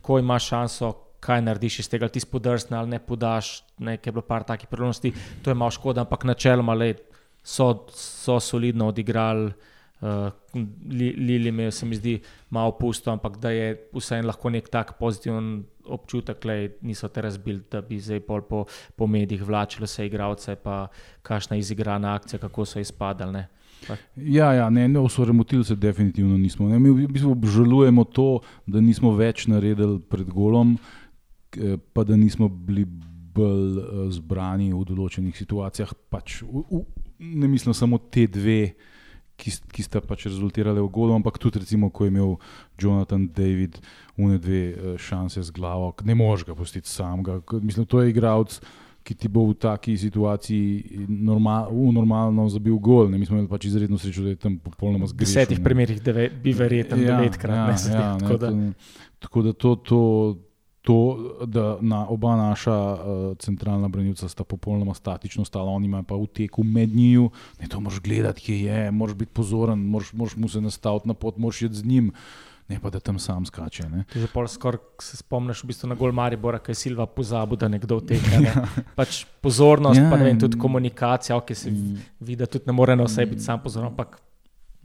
ko 0.03 0.19
imaš 0.19 0.49
šanso, 0.49 0.93
kaj 1.21 1.43
narediš 1.45 1.79
iz 1.83 1.89
tega, 1.89 2.09
ti 2.09 2.21
spodrsne 2.21 2.77
ali 2.77 2.97
ne 2.97 2.99
podaš, 2.99 3.61
nekaj 3.79 4.09
je 4.09 4.13
bilo 4.13 4.25
par 4.25 4.45
takih 4.45 4.69
priložnosti, 4.69 5.13
to 5.43 5.51
je 5.51 5.55
malo 5.55 5.71
škoda, 5.71 6.05
ampak 6.05 6.25
načeloma 6.25 6.75
le, 6.75 6.95
so, 7.43 7.87
so 7.95 8.41
solidno 8.41 8.89
odigrali. 8.89 9.53
Uh, 10.01 10.33
Lili 10.89 11.53
mi 11.53 11.71
se 11.71 11.87
mi 11.87 11.97
zdi 11.97 12.23
malo 12.51 12.73
pusto, 12.73 13.13
ampak 13.13 13.37
da 13.37 13.51
je 13.51 13.75
vseeno 13.93 14.31
lahko 14.31 14.51
nek 14.51 14.69
tak 14.69 14.95
pozitiven 14.99 15.65
občutek, 15.85 16.47
da 16.47 16.57
niso 16.81 17.09
te 17.09 17.21
razbili, 17.21 17.61
da 17.71 17.83
bi 17.85 17.99
zdaj 18.01 18.21
pol 18.21 18.41
po, 18.43 18.65
po 18.97 19.07
medijih 19.07 19.45
vlačili 19.45 19.85
vse 19.85 20.07
igralce, 20.07 20.57
pa 20.57 20.87
kakšna 21.23 21.57
izigrana 21.57 22.15
akcija, 22.15 22.41
kako 22.41 22.65
so 22.65 22.81
izpadali. 22.81 23.45
Ja, 24.17 24.53
ja, 24.53 24.71
ne, 24.71 24.89
ne 24.89 24.99
osvobodili 25.01 25.65
se 25.65 25.77
definitivno 25.77 26.39
nismo. 26.39 26.69
Ne. 26.69 26.79
Mi 26.79 26.91
v 26.91 27.09
bistvu 27.11 27.33
obžalujemo 27.33 28.05
to, 28.05 28.41
da 28.67 28.81
nismo 28.81 29.15
več 29.17 29.47
naredili 29.51 30.01
pred 30.01 30.29
golom, 30.31 30.77
pa 31.95 32.05
da 32.05 32.17
nismo 32.17 32.49
bili 32.49 32.85
bolj 33.35 33.79
uh, 33.79 34.07
zbrani 34.13 34.71
v 34.75 34.85
določenih 34.89 35.37
situacijah. 35.37 35.93
Pač, 36.13 36.41
v, 36.47 36.65
v, 36.71 36.83
ne 37.41 37.51
mislim 37.51 37.77
samo 37.77 38.01
te 38.13 38.27
dve, 38.31 38.75
ki, 39.41 39.55
ki 39.73 39.87
sta 39.87 40.03
pač 40.05 40.27
rezultirale 40.29 40.83
v 40.83 40.93
golu, 40.93 41.15
ampak 41.17 41.41
tudi, 41.41 41.63
recimo, 41.63 41.91
ko 41.95 42.07
je 42.07 42.13
imel 42.13 42.37
Jonathan 42.81 43.29
David 43.37 43.81
une 44.21 44.39
dve 44.43 44.63
uh, 44.75 44.95
šanse 45.01 45.43
z 45.47 45.57
glavo, 45.57 45.93
ne 46.05 46.17
moreš 46.19 46.47
ga 46.49 46.57
pustiti 46.59 46.91
samega. 46.91 47.41
Mislim, 47.63 47.89
to 47.89 48.03
je 48.03 48.13
igralec 48.13 48.61
ki 49.03 49.15
ti 49.15 49.29
bo 49.29 49.47
v 49.49 49.55
taki 49.59 49.97
situaciji 49.99 51.07
normal, 51.09 51.73
normalno 51.73 52.49
zabil 52.49 52.77
gol. 52.79 53.09
Ne, 53.11 53.19
mi 53.19 53.27
smo 53.27 53.39
imeli 53.39 53.49
pač 53.51 53.67
izredno 53.71 53.99
srečo, 53.99 54.25
da 54.27 54.35
je 54.35 54.41
tam 54.41 54.59
popolnoma 54.61 55.09
zgrešen. 55.11 55.33
V 55.33 55.35
desetih 55.35 55.63
primerih 55.65 56.03
bi 56.43 56.53
verjetno 56.53 57.01
ja, 57.01 57.17
devetkrat. 57.17 57.57
Ja, 57.57 57.67
ne, 57.89 57.97
ja, 57.97 58.13
tako, 58.21 58.37
da. 58.37 58.53
tako 59.19 59.43
da 59.49 59.53
to. 59.53 59.75
to 59.77 60.05
To, 60.81 61.37
da 61.45 61.77
na 61.85 62.09
oba 62.09 62.33
naša 62.37 62.73
uh, 62.73 62.99
centralna 63.39 63.89
branilca 63.93 64.25
sta 64.33 64.47
popolnoma 64.49 64.95
statično 64.97 65.45
stala, 65.45 65.69
oni 65.77 65.93
pa 66.09 66.17
v 66.17 66.25
teku 66.33 66.65
med 66.65 66.97
njiju, 66.97 67.29
ne 67.61 67.69
to 67.69 67.81
moraš 67.85 68.01
gledati, 68.01 68.41
kje 68.41 68.57
je, 68.65 68.91
moraš 68.91 69.15
biti 69.15 69.33
pozoren, 69.33 69.79
moraš, 69.79 70.15
moraš 70.17 70.37
mu 70.41 70.49
se 70.49 70.61
nastaviti 70.61 71.09
na 71.09 71.15
pot, 71.15 71.37
moraš 71.37 71.63
iti 71.63 71.75
z 71.75 71.85
njim. 71.85 72.09
Uh, 72.09 72.15
ne 72.71 72.79
pa 72.81 72.91
da 72.91 73.01
tam 73.03 73.19
sam 73.19 73.45
skače. 73.47 73.89
Že 74.15 74.31
pol 74.31 74.47
skoraj 74.49 75.03
se 75.03 75.19
spomniš, 75.19 75.65
v 75.65 75.73
bistvu 75.73 75.91
na 75.91 75.99
gol 75.99 76.15
Maribora, 76.15 76.61
kaj 76.63 76.73
je 76.77 76.81
Silva 76.85 77.07
pozabil, 77.07 77.59
da 77.59 77.69
nekdo 77.69 77.99
teka. 78.01 78.39
Ne? 78.39 78.47
ja. 78.51 78.65
pač 78.95 79.25
pozornost, 79.43 79.99
ja, 79.99 80.09
pa 80.11 80.19
ne 80.21 80.31
vem, 80.31 80.39
tudi 80.39 80.59
komunikacija, 80.61 81.39
ki 81.47 81.57
se 81.59 81.71
mm. 81.71 82.03
vidi, 82.21 82.39
da 82.41 82.47
tudi 82.51 82.71
ne 82.71 82.77
more 82.77 82.97
na 82.97 83.09
vse 83.09 83.27
biti 83.27 83.43
sam 83.43 83.63
pozoren. 83.63 83.91
Ampak, 83.91 84.21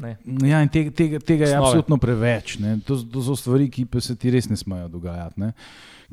ja, 0.01 0.63
in 0.65 0.71
tega, 0.73 0.91
tega, 0.91 1.21
tega 1.21 1.51
je 1.51 1.59
absolutno 1.59 1.99
preveč. 2.01 2.57
To, 2.87 2.97
to 2.97 3.23
so 3.29 3.37
stvari, 3.39 3.69
ki 3.71 3.85
se 4.01 4.17
ti 4.17 4.33
res 4.33 4.49
ne 4.49 4.57
smejo 4.57 4.89
dogajati. 4.97 5.45
Ne? 5.45 5.53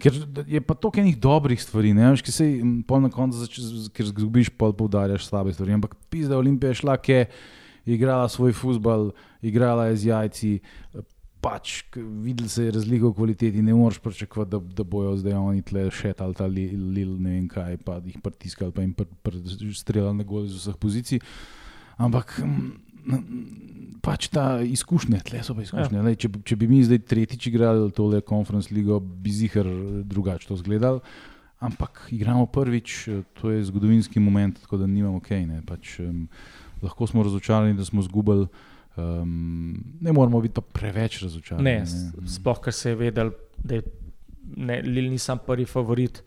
Ker 0.00 0.20
je 0.48 0.60
pa 0.64 0.76
toliko 0.76 1.00
enih 1.02 1.16
dobrih 1.20 1.60
stvari, 1.60 1.94
ne 1.96 2.12
veš, 2.12 2.22
ki 2.24 2.36
se 2.36 2.50
jim 2.50 2.78
na 2.84 3.10
koncu, 3.12 3.48
ker 3.96 4.12
zgubiš, 4.12 4.52
pa 4.56 4.70
poudarjaš 4.76 5.26
slabe 5.28 5.56
stvari. 5.56 5.80
Ampak 5.80 5.96
pisa, 6.12 6.36
Olimpija 6.36 6.72
je 6.72 6.80
šla, 6.84 7.00
ki 7.00 7.16
je 7.16 7.26
igrala 7.96 8.28
svoj 8.28 8.52
futbal, 8.52 9.10
igrala 9.42 9.86
je 9.90 9.96
z 9.96 10.06
jajci, 10.06 10.52
pač 11.42 11.82
videl 11.96 12.48
se 12.48 12.68
je 12.68 12.74
razlika 12.76 13.08
v 13.10 13.16
kvaliteti, 13.18 13.62
ne 13.62 13.74
moreš 13.74 13.98
pričakovati, 13.98 14.50
da, 14.50 14.60
da 14.78 14.84
bojo 14.86 15.16
zdaj 15.18 15.34
oni 15.34 15.64
tle 15.66 15.88
še 15.90 16.14
ali 16.22 16.38
ta 16.38 16.46
li, 16.46 16.68
lil, 16.70 17.16
ne 17.18 17.34
vem 17.34 17.48
kaj, 17.50 17.80
pa 17.82 17.98
jih 18.04 18.20
pritiskali, 18.22 18.74
pa 18.74 18.84
jim 18.84 18.94
pr, 18.94 19.10
pr, 19.26 19.40
streljali 19.74 20.20
na 20.20 20.26
gol 20.28 20.46
iz 20.46 20.54
vseh 20.60 20.78
pozicij. 20.78 21.22
Ampak 22.02 22.38
pač 24.02 24.30
ta 24.32 24.62
izkušnja, 24.62 25.22
tle 25.26 25.42
so 25.42 25.54
pa 25.58 25.66
izkušnje. 25.66 25.98
Ja. 25.98 26.14
Če, 26.18 26.30
če 26.46 26.58
bi 26.58 26.70
mi 26.70 26.82
zdaj 26.86 27.02
tretjič 27.10 27.50
igrali 27.50 27.90
tole 27.94 28.22
konferenc 28.26 28.70
ligo, 28.70 29.00
bi 29.00 29.34
zihar 29.34 29.68
drugače 30.06 30.50
to 30.50 30.58
zgledal. 30.62 31.02
Ampak 31.62 32.08
igramo 32.10 32.48
prvič, 32.50 33.06
to 33.38 33.52
je 33.52 33.62
zgodovinski 33.68 34.22
moment, 34.22 34.58
tako 34.64 34.80
da 34.80 34.88
nimamo 34.90 35.22
kaj. 35.22 35.46
Pač, 35.66 35.98
um, 36.02 36.26
lahko 36.82 37.06
smo 37.06 37.22
razočarani, 37.22 37.78
da 37.78 37.86
smo 37.86 38.02
zgubili. 38.02 38.48
Um, 38.96 39.84
ne 40.00 40.12
moramo 40.12 40.40
biti 40.40 40.60
preveč 40.72 41.22
razočarani. 41.22 41.64
Ne, 41.64 41.78
ne. 41.80 42.28
Sploh, 42.28 42.60
ker 42.60 42.74
se 42.76 42.90
je 42.90 42.96
vedel, 42.96 43.32
da 43.64 43.80
je 43.80 43.82
Lil 44.84 45.08
nisem 45.08 45.38
prvi 45.46 45.64
favorit, 45.64 46.20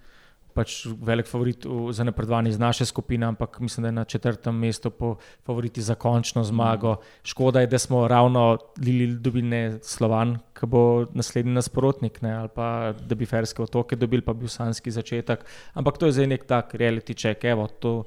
pač 0.55 0.85
velik 0.87 1.27
favorit 1.27 1.65
v, 1.67 1.91
za 1.93 2.03
napredovanje 2.07 2.55
iz 2.55 2.59
naše 2.59 2.87
skupine, 2.89 3.27
ampak 3.27 3.59
mislim, 3.59 3.83
da 3.83 3.87
je 3.87 3.97
na 3.99 4.05
četrtem 4.05 4.55
mestu 4.57 4.89
po 4.89 5.15
favoriti 5.45 5.81
za 5.81 5.95
končno 5.95 6.43
zmago. 6.43 6.95
Škoda 7.23 7.61
je, 7.61 7.67
da 7.67 7.79
smo 7.79 8.07
ravno 8.07 8.57
Lil 8.81 9.19
dobili 9.19 9.47
ne 9.47 9.63
Slovan, 9.83 10.37
ki 10.57 10.65
bo 10.65 11.05
naslednji 11.13 11.53
nasprotnik, 11.53 12.21
ne, 12.21 12.33
ali 12.33 12.49
pa 12.55 12.93
da 12.97 13.15
bi 13.15 13.29
Ferske 13.29 13.61
otoke 13.61 13.95
dobili, 13.95 14.25
pa 14.25 14.33
bi 14.33 14.47
bil 14.47 14.49
sanski 14.49 14.91
začetek. 14.91 15.45
Ampak 15.73 15.99
to 16.01 16.09
je 16.09 16.17
zdaj 16.17 16.31
nek 16.33 16.47
tak 16.49 16.73
reality 16.73 17.13
check. 17.13 17.43
Evo, 17.45 17.67
to, 17.67 17.99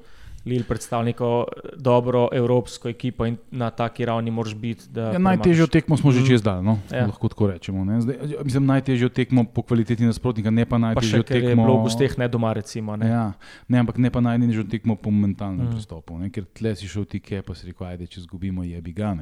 Lil 0.49 0.63
predstavlja 0.67 1.11
neko 1.11 1.29
dobro 1.77 2.27
evropsko 2.33 2.89
ekipo 2.89 3.27
in 3.29 3.37
na 3.51 3.69
taki 3.69 4.05
ravni 4.05 4.31
moraš 4.31 4.55
biti. 4.55 4.89
Ja, 4.95 5.19
najtežjo 5.19 5.67
tekmo 5.67 5.97
smo 5.97 6.11
že 6.11 6.23
mm. 6.23 6.27
čez 6.27 6.43
dal, 6.45 6.63
no? 6.65 6.79
ja. 6.91 7.05
lahko 7.05 7.29
tako 7.29 7.51
rečemo. 7.51 7.85
Zdaj, 8.01 8.17
ja, 8.33 8.43
mislim, 8.43 8.65
najtežjo 8.65 9.09
tekmo 9.13 9.43
po 9.43 9.61
kvaliteti 9.61 10.07
nasprotnika, 10.07 10.51
ne 10.51 10.65
pa 10.65 10.81
najtežjo 10.81 11.23
pa 11.23 11.27
še, 11.27 11.41
tekmo. 11.45 11.67
Po 11.67 11.77
gusteh 11.85 12.17
ne 12.17 12.27
doma, 12.31 12.53
recimo. 12.57 12.97
Ne? 12.97 13.11
Ja, 13.11 13.25
ne, 13.67 13.83
ampak 13.83 14.01
ne 14.01 14.09
pa 14.09 14.23
najtežjo 14.25 14.65
tekmo 14.71 14.97
po 14.97 15.13
mentalnem 15.13 15.67
mm. 15.67 15.77
pristopu. 15.77 16.17
Ne? 16.19 16.33
Ker 16.33 16.49
tle 16.49 16.73
si 16.79 16.89
šel 16.89 17.05
ti 17.09 17.21
ke, 17.23 17.43
pa 17.45 17.53
si 17.53 17.69
rekel, 17.69 17.87
ajde, 17.93 18.09
če 18.09 18.25
zgubimo, 18.25 18.65
je 18.65 18.81
bi 18.81 18.95
ga. 18.95 19.13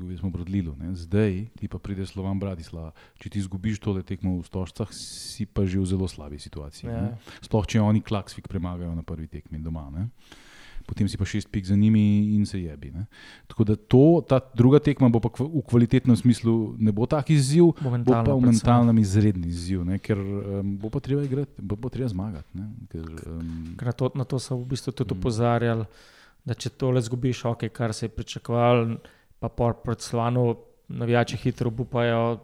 Zgubili 0.00 0.18
smo 0.18 0.30
Brodlilu, 0.30 0.72
zdaj 0.92 1.46
ti 1.60 1.68
pa 1.68 1.78
pride 1.78 2.06
Slovan 2.08 2.38
Bratislava. 2.40 2.94
Če 3.20 3.32
ti 3.32 3.40
izgubiš 3.42 3.82
tole 3.84 4.00
tekmo 4.06 4.38
v 4.38 4.46
Stožcah, 4.48 4.88
si 4.96 5.44
pa 5.44 5.66
že 5.68 5.76
v 5.76 5.84
zelo 5.84 6.08
slabi 6.08 6.40
situaciji. 6.40 6.88
Ja. 6.88 7.10
Sploh 7.44 7.68
če 7.68 7.82
oni 7.84 8.00
Klaksvik 8.00 8.48
premagajo 8.48 8.94
na 8.96 9.04
prvi 9.04 9.28
tekmi 9.28 9.60
doma. 9.60 9.90
Ne? 9.92 10.08
Potem 10.90 11.06
si 11.08 11.18
pa 11.18 11.24
šest 11.28 11.46
pik 11.54 11.68
za 11.70 11.76
njimi 11.78 12.02
in 12.34 12.46
se 12.46 12.58
jebi. 12.58 12.90
Ne. 12.90 13.06
Tako 13.46 13.64
da 13.64 13.76
to, 13.76 14.22
ta 14.28 14.40
druga 14.54 14.80
tekma 14.82 15.08
bo 15.08 15.20
pa 15.22 15.30
v 15.38 15.62
kvalitetnem 15.70 16.18
smislu 16.18 16.74
ne 16.78 16.92
bo 16.92 17.06
tak 17.06 17.30
izziv, 17.30 17.70
bo 17.78 17.92
pa 18.10 18.22
v 18.26 18.40
mentalnem 18.42 18.98
izredni 18.98 19.52
izziv, 19.54 19.84
ne, 19.86 20.00
ker 20.02 20.18
um, 20.18 20.74
bo 20.82 20.90
pa 20.90 21.02
treba 21.04 21.22
igrati, 21.22 21.62
bo 21.62 21.78
pa 21.78 21.92
treba 21.94 22.10
zmagati. 22.10 22.50
Ne, 22.58 22.66
ker, 22.90 23.06
um, 23.30 23.76
na, 23.78 23.94
to, 23.94 24.10
na 24.18 24.26
to 24.26 24.42
so 24.42 24.58
v 24.58 24.66
bistvu 24.74 24.92
tudi 24.92 25.14
mm. 25.14 25.22
opozarjali, 25.22 25.86
da 26.42 26.56
če 26.58 26.74
tole 26.80 27.02
zgubiš, 27.06 27.44
ok, 27.52 27.68
kar 27.70 27.94
se 27.94 28.08
je 28.08 28.14
pričakoval, 28.16 28.96
pa 29.38 29.70
pred 29.84 30.02
slano 30.02 30.50
navijači 30.90 31.38
hitro 31.38 31.70
upajo 31.70 32.40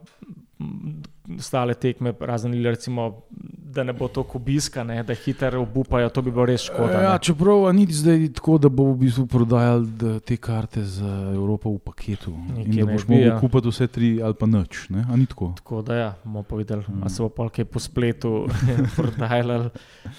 ostale 1.39 1.75
tekme, 1.75 2.15
razen 2.21 2.53
ali 2.55 2.71
recimo, 2.71 3.27
da 3.67 3.83
ne 3.83 3.93
bo 3.93 4.09
to 4.09 4.23
kubiska, 4.23 4.85
ne, 4.85 5.03
da 5.03 5.15
hitro 5.15 5.63
obupajo, 5.63 6.09
to 6.09 6.23
bi 6.23 6.31
bilo 6.31 6.47
res 6.47 6.63
škoda. 6.69 7.01
Ja, 7.03 7.19
čeprav 7.19 7.67
ni 7.75 7.87
zdaj 7.91 8.29
tako, 8.39 8.59
da 8.63 8.69
bo 8.69 8.91
v 8.93 8.97
bistvu 9.03 9.27
prodajal 9.27 9.85
te 10.25 10.37
karte 10.37 10.85
za 10.85 11.33
Evropo 11.35 11.73
v 11.75 11.81
paketu. 11.83 12.31
Nekje 12.55 12.65
in 12.65 12.87
da 12.87 12.93
boš 12.93 13.07
mogel 13.09 13.29
ja. 13.29 13.39
kupiti 13.41 13.73
vse 13.73 13.89
tri 13.91 14.11
ali 14.23 14.35
pa 14.39 14.47
noč. 14.47 14.87
Tako? 15.29 15.53
tako 15.57 15.83
da 15.83 15.97
ja, 15.97 16.11
bomo 16.25 16.43
povedali, 16.43 16.85
hmm. 16.87 17.03
a 17.03 17.09
se 17.09 17.23
bo 17.23 17.49
kaj 17.49 17.65
po 17.65 17.83
spletu 17.83 18.47
prodajal. 18.97 19.71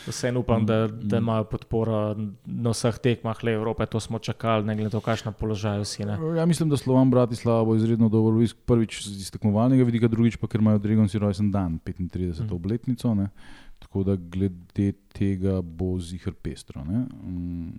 Vseeno 0.08 0.44
upam, 0.44 0.66
da, 0.66 0.88
da 0.88 1.22
imajo 1.24 1.48
podporo 1.48 2.16
na 2.46 2.75
vseh 2.75 3.00
tekmah 3.00 3.44
le 3.44 3.56
Evrope, 3.56 3.86
to 3.86 4.00
smo 4.00 4.20
čakali, 4.20 4.66
ne 4.68 4.75
glede 4.75 4.92
na 4.92 4.96
to, 4.98 5.01
kakšno 5.01 5.32
položaj 5.32 5.86
si. 5.86 6.06
Ne. 6.06 6.20
Ja, 6.38 6.46
mislim, 6.46 6.70
da 6.70 6.77
Slovan 6.77 7.12
Bratislava 7.12 7.63
bo 7.63 7.75
izredno 7.75 8.10
dobro, 8.10 8.44
prvič 8.66 9.06
iz 9.06 9.32
tekmovalnega 9.32 9.84
vidika, 9.88 10.08
drugič 10.08 10.36
pa 10.36 10.48
ker 10.48 10.62
imajo 10.62 10.84
Dragon 10.84 11.10
si 11.10 11.20
rojsten 11.20 11.51
dan, 11.51 11.80
35. 11.86 12.44
Mm. 12.44 12.54
obletnico. 12.54 13.16
Ne? 13.16 13.30
Tako 13.79 14.03
da 14.03 14.15
glede 14.15 14.91
tega 15.13 15.62
bo 15.62 15.96
zihar 16.00 16.34
pestro. 16.34 16.84
Mm. 16.84 17.72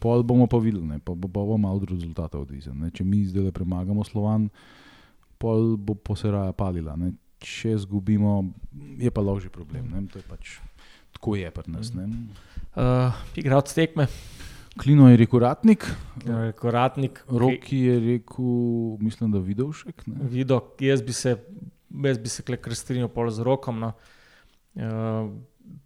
Pol 0.00 0.22
bomo 0.24 0.46
pa 0.48 0.56
videli, 0.56 0.98
pa 1.04 1.12
bo, 1.14 1.28
bo 1.28 1.56
malo 1.60 1.76
od 1.76 1.90
rezultata 1.90 2.38
odvisen. 2.38 2.90
Če 2.94 3.04
mi 3.04 3.24
zdaj 3.28 3.52
premagamo 3.52 4.04
Slovan, 4.04 4.48
pol 5.38 5.76
bo 5.76 5.94
poseraja 5.94 6.54
palila. 6.56 6.96
Ne? 6.96 7.12
če 7.42 7.74
izgubimo, 7.76 8.36
je 8.98 9.10
pa 9.10 9.22
lahko 9.24 9.42
že 9.42 9.50
problem. 9.52 9.90
Ne? 9.90 10.06
To 10.12 10.20
je 10.20 10.26
pač 10.26 10.58
tako 11.12 11.36
je 11.38 11.50
pri 11.50 11.74
nas. 11.74 11.92
Ne? 11.94 12.08
Uh, 12.72 13.12
Igralec 13.36 13.72
tekme, 13.74 14.08
Klino 14.80 15.10
je 15.12 15.18
rekel 15.20 15.42
Ratnik, 15.44 15.84
Koratnik, 16.56 17.20
Roki 17.28 17.82
je 17.90 17.98
rekel, 18.00 18.52
mislim, 19.04 19.34
da 19.34 19.42
Vidovšek. 19.44 20.06
ne. 20.08 20.16
Vido, 20.32 20.62
jaz 20.80 21.02
bi 21.04 21.12
se, 21.12 21.36
jaz 22.04 22.18
bi 22.18 22.28
se 22.28 22.42
kar 22.42 22.74
strinjal 22.74 23.08
pol 23.08 23.30
z 23.30 23.42
rokom. 23.42 23.78
No. 23.80 23.92
Uh, 24.74 25.30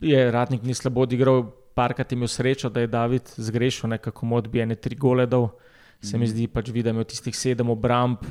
je 0.00 0.30
Ratnik 0.30 0.62
ni 0.62 0.74
slabo 0.74 1.02
odigral, 1.02 1.44
parkrat 1.74 2.12
je 2.12 2.16
imel 2.16 2.28
srečo, 2.28 2.68
da 2.68 2.80
je 2.80 2.86
David 2.86 3.30
zgrešil, 3.36 3.90
nekako 3.90 4.26
mu 4.26 4.36
odbije 4.36 4.66
ne 4.66 4.74
tri 4.74 4.96
gole 4.96 5.26
dol. 5.26 5.48
Se 6.00 6.18
mi 6.18 6.26
zdi 6.28 6.46
pač, 6.48 6.68
videl, 6.68 6.82
da 6.82 6.88
je 6.90 6.94
imel 6.94 7.08
tistih 7.08 7.36
sedem 7.36 7.70
obramb, 7.72 8.24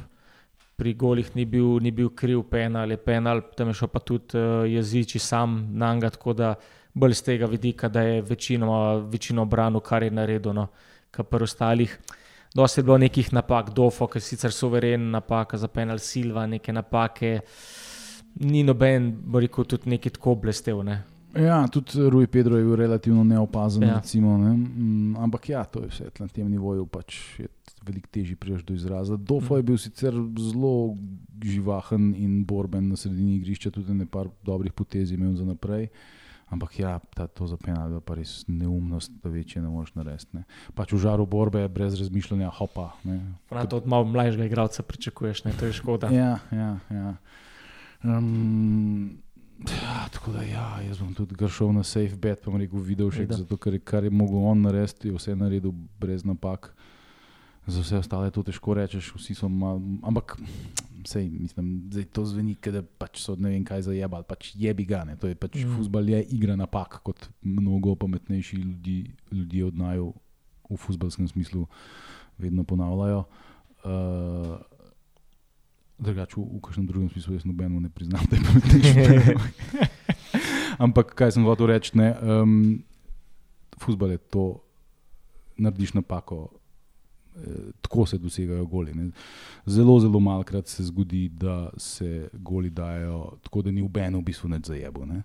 pri 0.75 0.93
golih 0.93 1.29
ni 1.35 1.45
bil, 1.45 1.79
ni 1.81 1.91
bil 1.91 2.09
kriv 2.11 2.43
penal, 2.51 2.91
je 2.91 2.97
penal, 2.97 3.41
tam 3.55 3.71
je 3.71 3.77
šel 3.79 3.89
pa 3.91 3.99
tudi 4.03 4.37
uh, 4.37 4.65
jeziči 4.67 5.19
sam 5.19 5.55
na 5.71 5.93
njega, 5.95 6.11
tako 6.17 6.33
da 6.33 6.55
bolj 6.93 7.13
z 7.13 7.23
tega 7.23 7.47
vidika, 7.51 7.89
da 7.89 8.01
je 8.01 8.21
večino, 8.21 8.99
večino 9.11 9.45
branil, 9.45 9.79
kar 9.79 10.03
je 10.03 10.11
naredil, 10.11 10.53
no, 10.53 10.67
kar 11.11 11.25
pri 11.25 11.43
ostalih. 11.43 11.97
Dosti 12.55 12.79
je 12.79 12.83
bilo 12.83 12.97
nekih 12.97 13.33
napak, 13.33 13.73
Dofo, 13.75 14.07
ki 14.07 14.17
je 14.17 14.21
sicer 14.23 14.51
suveren, 14.51 15.09
napaka 15.11 15.57
za 15.57 15.67
penal 15.67 15.99
Silva, 15.99 16.45
neke 16.47 16.71
napake. 16.73 17.39
Ni 18.39 18.63
noben, 18.63 19.11
bo 19.25 19.39
rekel, 19.39 19.65
tudi 19.65 19.89
neki 19.89 20.09
tako 20.09 20.35
blestev. 20.35 20.79
Ne. 20.83 21.01
Ja, 21.35 21.65
tudi 21.67 21.99
Rui 22.09 22.27
Pedro 22.27 22.57
je 22.57 22.63
bil 22.63 22.75
relativno 22.75 23.23
neopazen, 23.23 23.83
Ja. 23.83 23.95
recimo, 23.95 24.37
ne? 24.37 24.53
mm, 24.53 25.17
ampak 25.17 25.49
ja, 25.49 25.63
to 25.63 25.81
je 25.83 25.87
vse 25.87 26.09
na 26.19 26.27
tem 26.27 26.47
nivoju, 26.49 26.85
pač 26.85 27.39
je 27.39 27.47
veliko 27.85 28.07
težje 28.11 28.35
prijeti 28.35 28.63
do 28.63 28.73
izraza. 28.73 29.17
Dofo 29.17 29.57
je 29.57 29.63
bil 29.63 29.77
sicer 29.77 30.13
zelo 30.39 30.95
živahen 31.43 32.13
in 32.15 32.45
borben 32.45 32.87
na 32.87 32.95
sredini 32.95 33.35
igrišča, 33.35 33.71
tudi 33.71 33.93
nekaj 33.93 34.25
dobrih 34.43 34.71
potez 34.73 35.11
imel 35.11 35.35
za 35.35 35.45
naprej. 35.45 35.89
Ampak 36.45 36.79
ja, 36.79 36.99
ta, 37.17 37.25
to 37.27 37.47
za 37.49 37.57
penal 37.57 37.89
je 37.89 37.99
pa 38.05 38.13
res 38.15 38.45
neumnost, 38.47 39.11
da 39.23 39.29
večje 39.33 39.61
ne 39.61 39.69
moreš 39.69 39.95
narediti. 39.97 40.29
Ne. 40.37 40.43
Pač 40.77 40.93
v 40.93 40.99
žaru 41.01 41.25
borbe, 41.25 41.63
brez 41.67 41.97
razmišljanja, 41.97 42.51
hopa. 42.53 42.91
Prav 43.49 43.65
to 43.67 43.77
od 43.77 43.87
malo 43.89 44.05
mlajšega 44.05 44.45
igralca 44.45 44.83
pričakuješ, 44.85 45.43
ne? 45.43 45.53
to 45.57 45.65
je 45.65 45.73
škoda. 45.73 46.11
Ja, 46.13 46.37
ja. 46.53 46.77
ja. 46.93 47.15
Um, 48.03 49.17
ja, 49.65 50.05
tako 50.13 50.31
da, 50.31 50.43
ja, 50.43 50.81
jaz 50.85 50.99
bom 51.01 51.13
tudi 51.17 51.35
kar 51.35 51.49
šel 51.49 51.73
na 51.73 51.83
safe 51.83 52.15
bet, 52.15 52.43
pa 52.43 52.51
bom 52.51 52.61
rekel, 52.61 52.79
videl 52.79 53.09
še, 53.09 53.25
zato 53.27 53.57
ker 53.57 53.73
je- 53.73 53.79
kar 53.81 54.03
je 54.03 54.09
mogel 54.13 54.37
on 54.45 54.61
narediti, 54.61 55.07
je 55.09 55.17
vse 55.17 55.35
naredil 55.35 55.73
brez 55.99 56.21
napak. 56.23 56.75
Za 57.65 57.81
vse 57.81 57.97
ostale 57.97 58.29
to 58.29 58.43
težko 58.43 58.77
rečeš, 58.77 59.09
vsi 59.17 59.33
so 59.33 59.49
malo, 59.49 59.81
ampak 60.05 60.37
sej, 61.07 61.29
mislim, 61.29 61.89
da 61.89 62.03
to 62.03 62.25
zveni, 62.25 62.55
da 62.71 62.81
pač 62.83 63.21
so 63.23 63.35
ne 63.39 63.53
vem 63.53 63.65
kaj 63.65 63.85
zajebali, 63.87 64.25
pač 64.27 64.51
jebi 64.55 64.85
ga. 64.85 65.03
To 65.19 65.27
je 65.27 65.35
pač 65.35 65.57
Mm. 65.63 65.77
futbal 65.77 66.09
je 66.09 66.21
igra 66.35 66.55
napak, 66.55 67.01
kot 67.03 67.29
mnogo 67.41 67.95
pametnejši 67.95 68.55
ljudi, 68.57 69.11
ljudje 69.31 69.65
od 69.65 69.75
naju 69.77 70.13
v 70.69 70.77
futbalskem 70.77 71.27
smislu 71.27 71.67
vedno 72.37 72.63
ponavljajo. 72.63 73.25
Uh, 73.85 74.57
Drugače, 75.97 76.35
v, 76.35 76.43
v 76.57 76.59
kakšnem 76.59 76.87
drugem 76.87 77.09
smislu 77.09 77.33
jaz 77.37 77.45
nobeno 77.45 77.79
ne 77.79 77.89
priznam, 77.89 78.25
da 78.27 78.35
je 78.35 78.43
pametnejši. 78.43 79.35
Ampak 80.83 81.15
kaj 81.15 81.31
sem 81.31 81.45
hotel 81.47 81.71
reči, 81.71 81.95
ne, 81.95 82.11
um, 82.19 82.83
futbal 83.79 84.11
je 84.11 84.19
to, 84.27 84.59
narediš 85.55 85.93
napako, 85.95 86.51
tako 87.81 88.05
se 88.05 88.17
dosegajo 88.17 88.65
goli. 88.65 88.93
Ne. 88.93 89.09
Zelo, 89.65 89.99
zelo 89.99 90.19
malkrat 90.19 90.67
se 90.67 90.83
zgodi, 90.83 91.29
da 91.29 91.69
se 91.77 92.29
goli 92.33 92.69
dajo 92.69 93.37
tako, 93.43 93.61
da 93.61 93.71
ni 93.71 93.81
v 93.81 93.89
benu 93.89 94.19
v 94.19 94.29
bistvu 94.31 94.49
neč 94.49 94.65
zajebo. 94.71 95.05
Ne. 95.05 95.21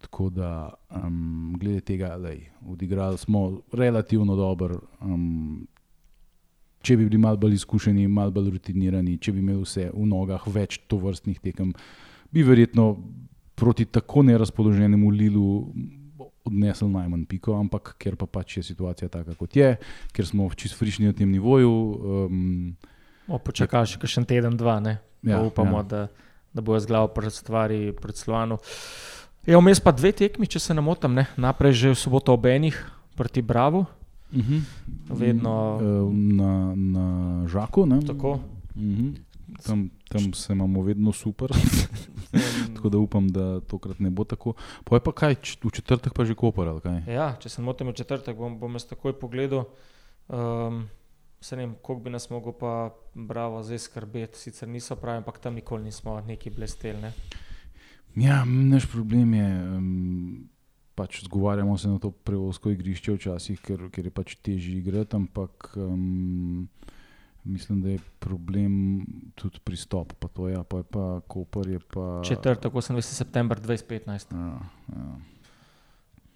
Tako 0.00 0.30
da, 0.30 0.74
um, 0.90 1.56
glede 1.58 1.80
tega, 1.80 2.16
lej, 2.16 2.44
odigrali 2.68 3.18
smo 3.18 3.60
relativno 3.72 4.36
dobro. 4.36 4.80
Um, 5.00 5.66
če 6.82 6.96
bi 6.96 7.08
bili 7.08 7.18
malo 7.18 7.36
bolj 7.36 7.54
izkušeni, 7.54 8.08
malo 8.08 8.30
bolj 8.30 8.52
rutinirani, 8.56 9.18
če 9.18 9.32
bi 9.32 9.42
imeli 9.42 9.64
vse 9.64 9.88
v 9.94 10.06
nogah, 10.06 10.42
več 10.52 10.78
to 10.86 11.00
vrstnih 11.02 11.40
tekem, 11.42 11.72
bi 12.30 12.44
verjetno 12.46 12.92
proti 13.56 13.86
tako 13.88 14.22
nerazpoloženemu 14.28 15.10
Lilu 15.10 15.48
odnesel 16.46 16.88
najmanj 16.88 17.24
piko, 17.26 17.54
ampak 17.58 17.94
ker 17.98 18.16
pa 18.16 18.26
pač 18.26 18.56
je 18.56 18.62
situacija 18.62 19.08
taka, 19.08 19.34
kot 19.34 19.56
je, 19.56 19.76
ker 20.12 20.26
smo 20.26 20.48
čist 20.54 20.74
frišni 20.78 21.06
na 21.06 21.12
tem 21.12 21.30
nivoju. 21.30 21.72
Um, 22.26 22.76
O, 23.28 23.38
počakaš 23.42 23.96
še 23.98 24.20
en 24.20 24.24
teden, 24.24 24.54
dva, 24.56 24.78
ne? 24.80 24.98
Ja, 25.22 25.30
Ja, 25.38 25.42
upamo, 25.42 25.76
ja. 25.78 25.82
ja. 25.82 25.82
da, 25.82 26.00
da 26.54 26.62
bojo 26.62 26.78
z 26.80 26.86
glavo 26.86 27.08
pred 27.10 27.32
stvari 27.34 27.90
pred 27.92 28.14
slovano. 28.14 28.58
Je 29.46 29.54
vmes 29.58 29.80
pa 29.82 29.90
dve 29.90 30.12
tekmi, 30.14 30.46
če 30.46 30.58
se 30.62 30.74
ne 30.74 30.82
motim, 30.82 31.14
ne? 31.14 31.26
naprej 31.36 31.72
že 31.74 31.88
v 31.94 31.98
soboto 31.98 32.34
ob 32.34 32.46
enih 32.46 32.74
proti 33.18 33.42
Bravo. 33.42 33.86
uh 34.30 34.38
-huh. 34.38 34.62
Vedno- 35.10 35.78
na, 36.12 36.74
na 36.74 37.06
žaku. 37.48 37.86
Ne? 37.86 37.98
Tako. 38.06 38.40
Uh 38.74 38.82
-huh. 38.82 39.14
tam, 39.66 39.90
tam 40.08 40.34
se 40.34 40.52
imamo 40.52 40.82
vedno 40.82 41.12
super. 41.12 41.50
Tako 42.74 42.88
da 42.88 42.98
upam, 42.98 43.28
da 43.28 43.60
tokrat 43.60 44.00
ne 44.00 44.10
bo 44.10 44.24
tako. 44.24 44.54
Pa 44.84 44.96
je 44.96 45.04
pa 45.04 45.12
kaj, 45.12 45.36
v 45.64 45.72
četrtek 45.72 46.14
pa 46.14 46.24
že 46.24 46.34
kopar 46.34 46.68
ali 46.68 46.80
kaj? 46.80 47.02
Ja, 47.08 47.32
če 47.40 47.48
se 47.48 47.62
motim, 47.62 47.88
v 47.90 47.96
četrtek 47.96 48.36
bom, 48.36 48.58
bom 48.60 48.74
jaz 48.78 48.88
takoj 48.90 49.16
pogledal. 49.20 49.66
Um, 50.28 50.86
se 51.40 51.56
ne 51.56 51.66
vem, 51.66 51.74
koliko 51.82 52.04
bi 52.04 52.10
nas 52.10 52.30
mogel 52.30 52.52
pa 52.52 52.90
Bravo 53.14 53.62
zdaj 53.62 53.78
skrbeti. 53.78 54.38
Sicer 54.38 54.68
niso 54.68 54.96
pravi, 54.96 55.22
ampak 55.22 55.38
tam 55.38 55.54
nikoli 55.54 55.84
nismo 55.84 56.20
neki 56.20 56.50
blesteli. 56.50 57.00
Ne? 57.00 57.12
Ja, 58.16 58.44
naš 58.44 58.88
problem 58.90 59.34
je, 59.34 59.48
um, 59.76 60.48
pač 60.94 61.22
zgovarjamo 61.24 61.78
se 61.78 61.88
na 61.88 61.98
to 61.98 62.10
prevozko 62.10 62.72
igrišče 62.72 63.12
včasih, 63.12 63.60
ker, 63.60 63.88
ker 63.92 64.08
je 64.08 64.12
pač 64.12 64.36
težje 64.40 64.78
igrati, 64.80 65.16
ampak 65.16 65.74
um, 65.76 66.64
mislim, 67.46 67.80
da 67.82 67.88
je 67.94 67.98
problem 68.18 69.06
tudi 69.34 69.58
pristop. 69.64 70.12
Pa 70.18 70.28
to 70.28 70.48
je, 70.48 70.58
pa 70.68 70.76
je 70.76 70.82
pa 70.82 71.20
Koper 71.26 71.68
je 71.68 71.78
pa. 71.78 72.20
Četrtek, 72.24 72.72
28. 72.72 73.00
september 73.00 73.60
2015. 73.60 74.34
Ja, 74.34 74.58
ja. 74.90 75.16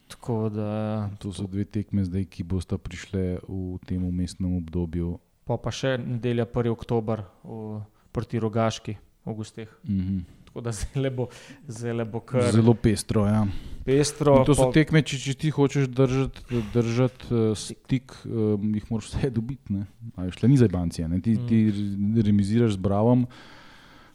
Tako 0.09 0.49
da, 0.49 1.09
To 1.19 1.33
so 1.33 1.47
dve 1.47 1.65
tekme 1.65 2.03
zdaj, 2.05 2.25
ki 2.27 2.43
bosta 2.43 2.79
prišle 2.79 3.39
v 3.47 3.79
tem 3.87 4.03
umestnem 4.05 4.57
obdobju. 4.57 5.19
pa, 5.47 5.57
pa 5.57 5.71
še 5.71 5.99
nedelja 5.99 6.47
1. 6.47 6.71
oktober 6.71 7.23
v, 7.45 7.81
proti 8.13 8.39
Rogaški 8.39 8.97
v 9.27 9.35
gostih. 9.35 9.71
Mhm. 9.87 10.19
Tako 10.51 10.61
da 10.61 10.73
zelo 10.75 11.11
bo, 11.13 11.27
zelo 11.69 12.05
bo 12.05 12.21
kar 12.21 12.51
Zelo 12.51 12.75
pestro. 12.75 13.23
Ja. 13.25 13.47
pestro. 13.85 14.35
In 14.37 14.45
to 14.45 14.53
so 14.53 14.65
pa- 14.65 14.73
tekme, 14.73 15.01
če, 15.01 15.19
če 15.19 15.35
ti 15.37 15.51
hočeš 15.51 15.87
držati 15.89 16.43
držat, 16.69 17.25
uh, 17.27 17.55
stik, 17.55 18.13
um, 18.25 18.75
jih 18.75 18.91
moraš 18.91 19.09
vse 19.09 19.31
dobiti. 19.31 19.73
ne. 19.73 19.87
Tle 20.33 20.49
ni 20.49 20.57
za 20.57 20.69
bancije. 20.69 21.09
ne. 21.09 21.21
Ti, 21.21 21.31
Mm. 21.33 21.47
ti 21.47 21.59
re- 21.69 22.23
remiziraš 22.23 22.73
z 22.73 22.77
Bravom, 22.79 23.27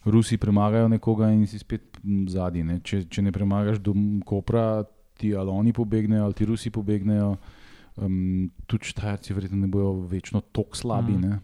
Rusi 0.04 0.36
premagajo 0.36 0.88
nekoga 0.88 1.30
in 1.30 1.46
si 1.46 1.58
spet 1.58 1.82
zadnji. 2.28 2.62
Ne. 2.64 2.78
Če, 2.78 3.04
če 3.04 3.22
ne 3.22 3.32
premagaš 3.32 3.80
do 3.80 3.90
Kopra, 4.22 4.84
ti 5.14 5.34
ali 5.34 5.50
oni 5.50 5.72
pobegnejo, 5.72 6.22
ali 6.22 6.32
ti 6.32 6.44
Rusi 6.44 6.70
pobegnejo. 6.70 7.36
Um, 7.96 8.16
tudi 8.66 8.84
Štajerci 8.84 9.32
verjetno 9.32 9.56
ne 9.56 9.66
bojo 9.66 9.94
večno 10.02 10.42
tako 10.42 10.76
slabi. 10.76 11.12
Mm. 11.14 11.24
Mm. 11.26 11.40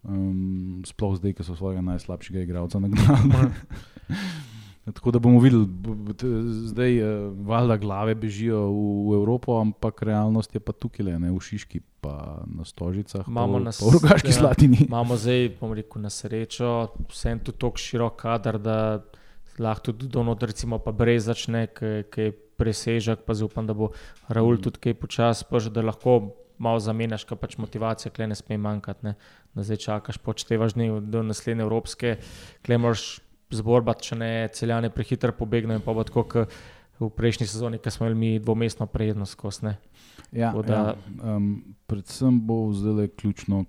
Um, 0.00 0.80
sploh 0.88 1.18
zdaj, 1.20 1.36
ko 1.36 1.44
so 1.44 1.52
svojega 1.58 1.84
najslabšega 1.84 2.40
igralca 2.46 2.80
nagnali. 2.80 3.52
Tako 4.94 5.10
da 5.12 5.20
bomo 5.20 5.38
videli, 5.40 5.68
zdaj 6.66 7.02
uh, 7.02 7.36
valjda 7.46 7.76
glave 7.76 8.14
bežijo 8.14 8.58
v, 8.72 9.10
v 9.10 9.18
Evropo, 9.20 9.60
ampak 9.60 10.02
realnost 10.02 10.54
je 10.56 10.60
pa 10.60 10.72
tukaj, 10.72 11.04
le, 11.04 11.18
ne 11.20 11.30
v 11.30 11.38
Šiški, 11.38 11.82
pa 12.00 12.40
na 12.48 12.64
Stožicah, 12.64 13.28
Imamo 13.28 13.60
pa, 13.60 13.70
v 13.76 13.92
Rogaški 13.92 14.32
ja. 14.32 14.38
Slatini. 14.40 14.80
Imamo 14.88 15.20
zdaj, 15.20 15.52
bom 15.60 15.76
rekel, 15.76 16.02
na 16.02 16.10
srečo, 16.10 16.90
vsem 17.12 17.44
tu 17.44 17.52
tako 17.52 17.78
širok 17.78 18.16
kader, 18.18 18.58
da 18.58 18.78
lahko 19.60 19.92
tudi 19.92 20.08
donot, 20.08 20.42
recimo, 20.42 20.80
pa 20.80 20.96
brez 20.96 21.28
začne, 21.28 21.68
ki 21.76 22.24
je 22.24 22.32
presežek, 22.60 23.22
pa 23.28 23.36
zaupam, 23.36 23.68
da 23.68 23.76
bo 23.76 23.92
Raul 24.28 24.56
Mm. 24.56 24.62
tudi 24.64 24.80
kaj 24.80 24.94
počasi, 24.96 25.44
pa 25.44 25.60
že 25.60 25.70
da 25.70 25.84
lahko 25.84 26.39
malo 26.60 26.78
zamenjaš, 26.78 27.24
ker 27.24 27.38
pač 27.40 27.56
motivacija 27.56 28.12
klej 28.12 28.28
ne 28.28 28.36
sme 28.36 28.58
manjkati. 28.58 29.04
Ne? 29.04 29.14
Da 29.54 29.64
zdaj 29.64 29.80
čakaš, 29.80 30.18
počtevaš 30.18 30.76
dni 30.76 30.90
do 31.02 31.22
naslednje 31.22 31.64
evropske, 31.64 32.18
klej 32.62 32.78
moraš 32.78 33.04
zborbati, 33.50 34.04
če 34.04 34.16
ne 34.16 34.30
celjane 34.52 34.90
prehitro 34.90 35.32
pobegnejo 35.32 35.80
in 35.80 35.82
pa 35.82 35.92
bo 35.92 36.04
tako, 36.04 36.22
kot 36.24 36.52
v 37.00 37.08
prejšnji 37.10 37.46
sezoni, 37.46 37.78
ki 37.80 37.90
smo 37.90 38.06
imeli 38.06 38.38
dvomestno 38.38 38.84
prednost 38.86 39.32
skozi. 39.32 39.72
Ja, 40.30 40.52
Tako 40.52 40.62
da- 40.62 40.76
ja, 40.76 40.94
um, 41.26 41.48
predvsem 41.86 42.36
bo 42.40 42.68
zdaj 42.72 43.08
ključno, 43.16 43.64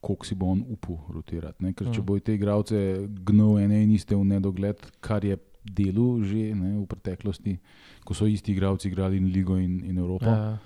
koliko 0.00 0.26
si 0.26 0.34
bo 0.34 0.46
on 0.46 0.60
upal 0.68 1.00
rotirati. 1.10 1.64
Ne? 1.64 1.72
Ker 1.72 1.88
če 1.88 2.00
Mm. 2.00 2.04
bo 2.04 2.18
te 2.20 2.34
igralce 2.34 2.76
gnil 3.24 3.58
ene 3.58 3.82
in 3.82 3.90
iste 3.90 4.14
v 4.14 4.22
nedogled, 4.24 4.76
kar 5.00 5.24
je 5.24 5.38
delu 5.64 6.22
že 6.22 6.54
ne, 6.54 6.78
v 6.78 6.86
preteklosti, 6.86 7.56
ko 8.04 8.14
so 8.14 8.26
isti 8.26 8.52
igralci 8.52 8.86
igrali 8.88 9.16
in 9.16 9.32
Ligo 9.32 9.56
in, 9.56 9.80
in 9.82 9.98
Evropo. 9.98 10.26
Ja. 10.26 10.58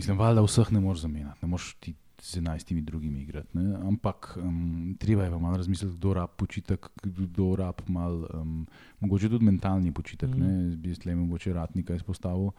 Mislim, 0.00 0.18
valjda 0.18 0.42
vseh 0.46 0.72
ne 0.72 0.80
moreš 0.80 1.02
zamenjati. 1.04 1.38
Ne 1.42 1.48
moreš 1.48 1.74
ti 1.80 1.94
z 2.22 2.38
enajstimi 2.38 2.82
drugimi 2.82 3.20
igrati. 3.20 3.48
Ne? 3.58 3.74
Ampak 3.88 4.38
um, 4.42 4.96
treba 4.98 5.24
je 5.24 5.30
pa 5.30 5.38
malo 5.38 5.56
razmisliti, 5.56 5.96
kdo 5.96 6.14
rab 6.14 6.30
počitek, 6.36 6.86
kdo 7.02 7.56
rab 7.56 7.80
mal, 7.86 8.24
um, 8.34 8.66
mogoče 9.00 9.28
tudi 9.28 9.44
mentalni 9.44 9.92
počitek. 9.92 10.30
Mm. 10.36 10.76
Bi 10.82 10.94
se 10.94 11.08
le 11.08 11.14
mogoče 11.14 11.52
ratnika 11.52 11.94
izpostavil. 11.94 12.50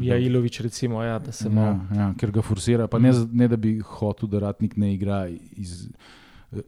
Ja, 0.00 0.16
Ilovič, 0.16 0.60
recimo, 0.60 1.02
ja, 1.02 1.18
da 1.18 1.32
se 1.32 1.48
ima. 1.48 1.60
Ja, 1.60 2.00
ja, 2.00 2.12
ker 2.18 2.30
ga 2.30 2.42
forsira, 2.42 2.86
pa 2.86 2.98
mm. 2.98 3.02
ne, 3.02 3.12
ne 3.32 3.48
da 3.48 3.56
bi 3.56 3.78
hotel, 3.78 4.28
da 4.28 4.38
ratnik 4.38 4.76
ne 4.76 4.94
igra 4.94 5.26
iz. 5.56 5.88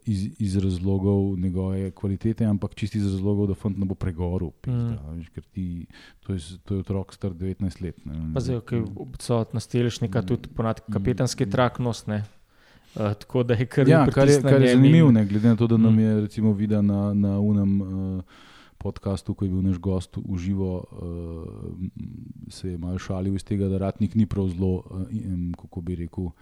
Iz, 0.04 0.28
iz 0.38 0.56
razlogov 0.56 1.38
njegove 1.38 1.90
kvalitete, 1.90 2.44
ampak 2.44 2.74
čisto 2.74 2.98
iz 2.98 3.12
razlogov, 3.12 3.46
da 3.46 3.54
fant 3.54 3.78
ne 3.78 3.86
bo 3.86 3.94
pregoril. 3.94 4.50
Mm. 4.66 5.20
Ker 5.34 5.44
ti, 5.54 5.86
to, 6.26 6.34
je, 6.34 6.40
to 6.64 6.74
je 6.74 6.80
otrok 6.80 7.14
star 7.14 7.30
19 7.30 7.82
let. 7.82 8.00
Zdaj, 8.38 8.60
ki 8.66 8.82
odsotnost 8.96 9.70
telešnika, 9.70 10.20
mm. 10.20 10.26
tudi 10.26 10.50
ponad 10.56 10.80
kapetanski 10.92 11.46
trak 11.50 11.78
nos. 11.78 12.06
Ne? 12.06 12.24
Uh, 12.96 13.12
tako 13.14 13.42
da 13.42 13.54
je 13.54 13.66
kar, 13.66 13.88
ja, 13.88 14.06
kar, 14.10 14.28
je, 14.28 14.40
kar 14.42 14.62
je 14.62 14.74
zanimivo, 14.74 15.08
in... 15.08 15.28
glede 15.28 15.48
na 15.48 15.56
to, 15.56 15.66
da 15.66 15.76
nam 15.76 15.94
mm. 15.94 15.98
je 15.98 16.20
recimo 16.20 16.52
videl 16.52 16.82
na, 16.82 17.14
na 17.14 17.38
unem 17.40 17.80
uh, 17.80 18.22
podkastu, 18.78 19.34
ko 19.34 19.44
je 19.44 19.50
bil 19.50 19.62
naš 19.62 19.78
gost 19.78 20.16
v 20.16 20.38
živo, 20.38 20.84
uh, 20.90 21.86
se 22.48 22.70
je 22.70 22.78
malo 22.78 22.98
šalil 22.98 23.34
iz 23.36 23.44
tega, 23.44 23.68
da 23.68 23.78
ratnik 23.78 24.14
ni 24.14 24.26
prav 24.26 24.48
zelo, 24.48 24.82
uh, 24.90 25.06
kako 25.60 25.80
bi 25.80 25.94
rekel, 25.94 26.24
uh, 26.24 26.32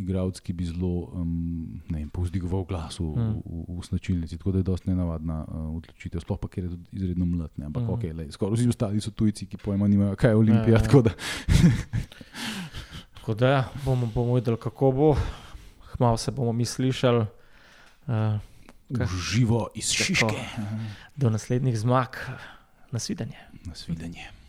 igralec, 0.00 0.40
ki 0.40 0.52
bi 0.56 0.64
zelo 0.64 1.10
um, 1.12 1.80
povzdigoval 2.12 2.64
glas 2.68 3.00
v, 3.00 3.08
mm. 3.12 3.34
v, 3.44 3.64
v, 3.68 3.78
v 3.78 3.86
značilnici. 3.88 4.38
Tako 4.38 4.52
da 4.52 4.62
je 4.62 4.68
dosti 4.70 4.90
nenavadna 4.90 5.44
uh, 5.44 5.76
odločitev, 5.76 6.22
sploh 6.24 6.40
pa 6.40 6.48
ker 6.48 6.64
je 6.64 6.70
tudi 6.76 7.02
izredno 7.02 7.28
mlad. 7.28 7.52
Ampak 7.60 7.82
mm. 7.82 7.92
okay, 7.92 8.16
lej, 8.16 8.32
skoraj 8.32 8.56
vsi 8.56 8.72
ostali 8.72 9.04
so 9.04 9.12
tujci, 9.12 9.46
ki 9.50 9.60
pojma 9.60 9.88
nimajo, 9.88 10.16
kaj 10.16 10.32
je 10.32 10.40
Olimpija. 10.40 10.76
Ja, 10.76 10.80
ja. 10.80 10.86
Tako 13.20 13.34
da 13.36 13.48
ja, 13.48 13.62
bomo, 13.84 14.08
bomo 14.14 14.34
videli, 14.34 14.56
kako 14.56 14.92
bo 14.92 15.14
malo 16.00 16.16
se 16.16 16.30
bomo 16.30 16.52
mi 16.52 16.64
slišali. 16.64 17.26
Uh, 18.06 18.40
Živo 19.32 19.68
iz 19.74 19.90
Šiške. 19.90 20.44
Do 21.16 21.30
naslednjih 21.30 21.78
zmag, 21.78 22.16
nasvidenje. 22.90 23.38
nasvidenje. 23.64 24.39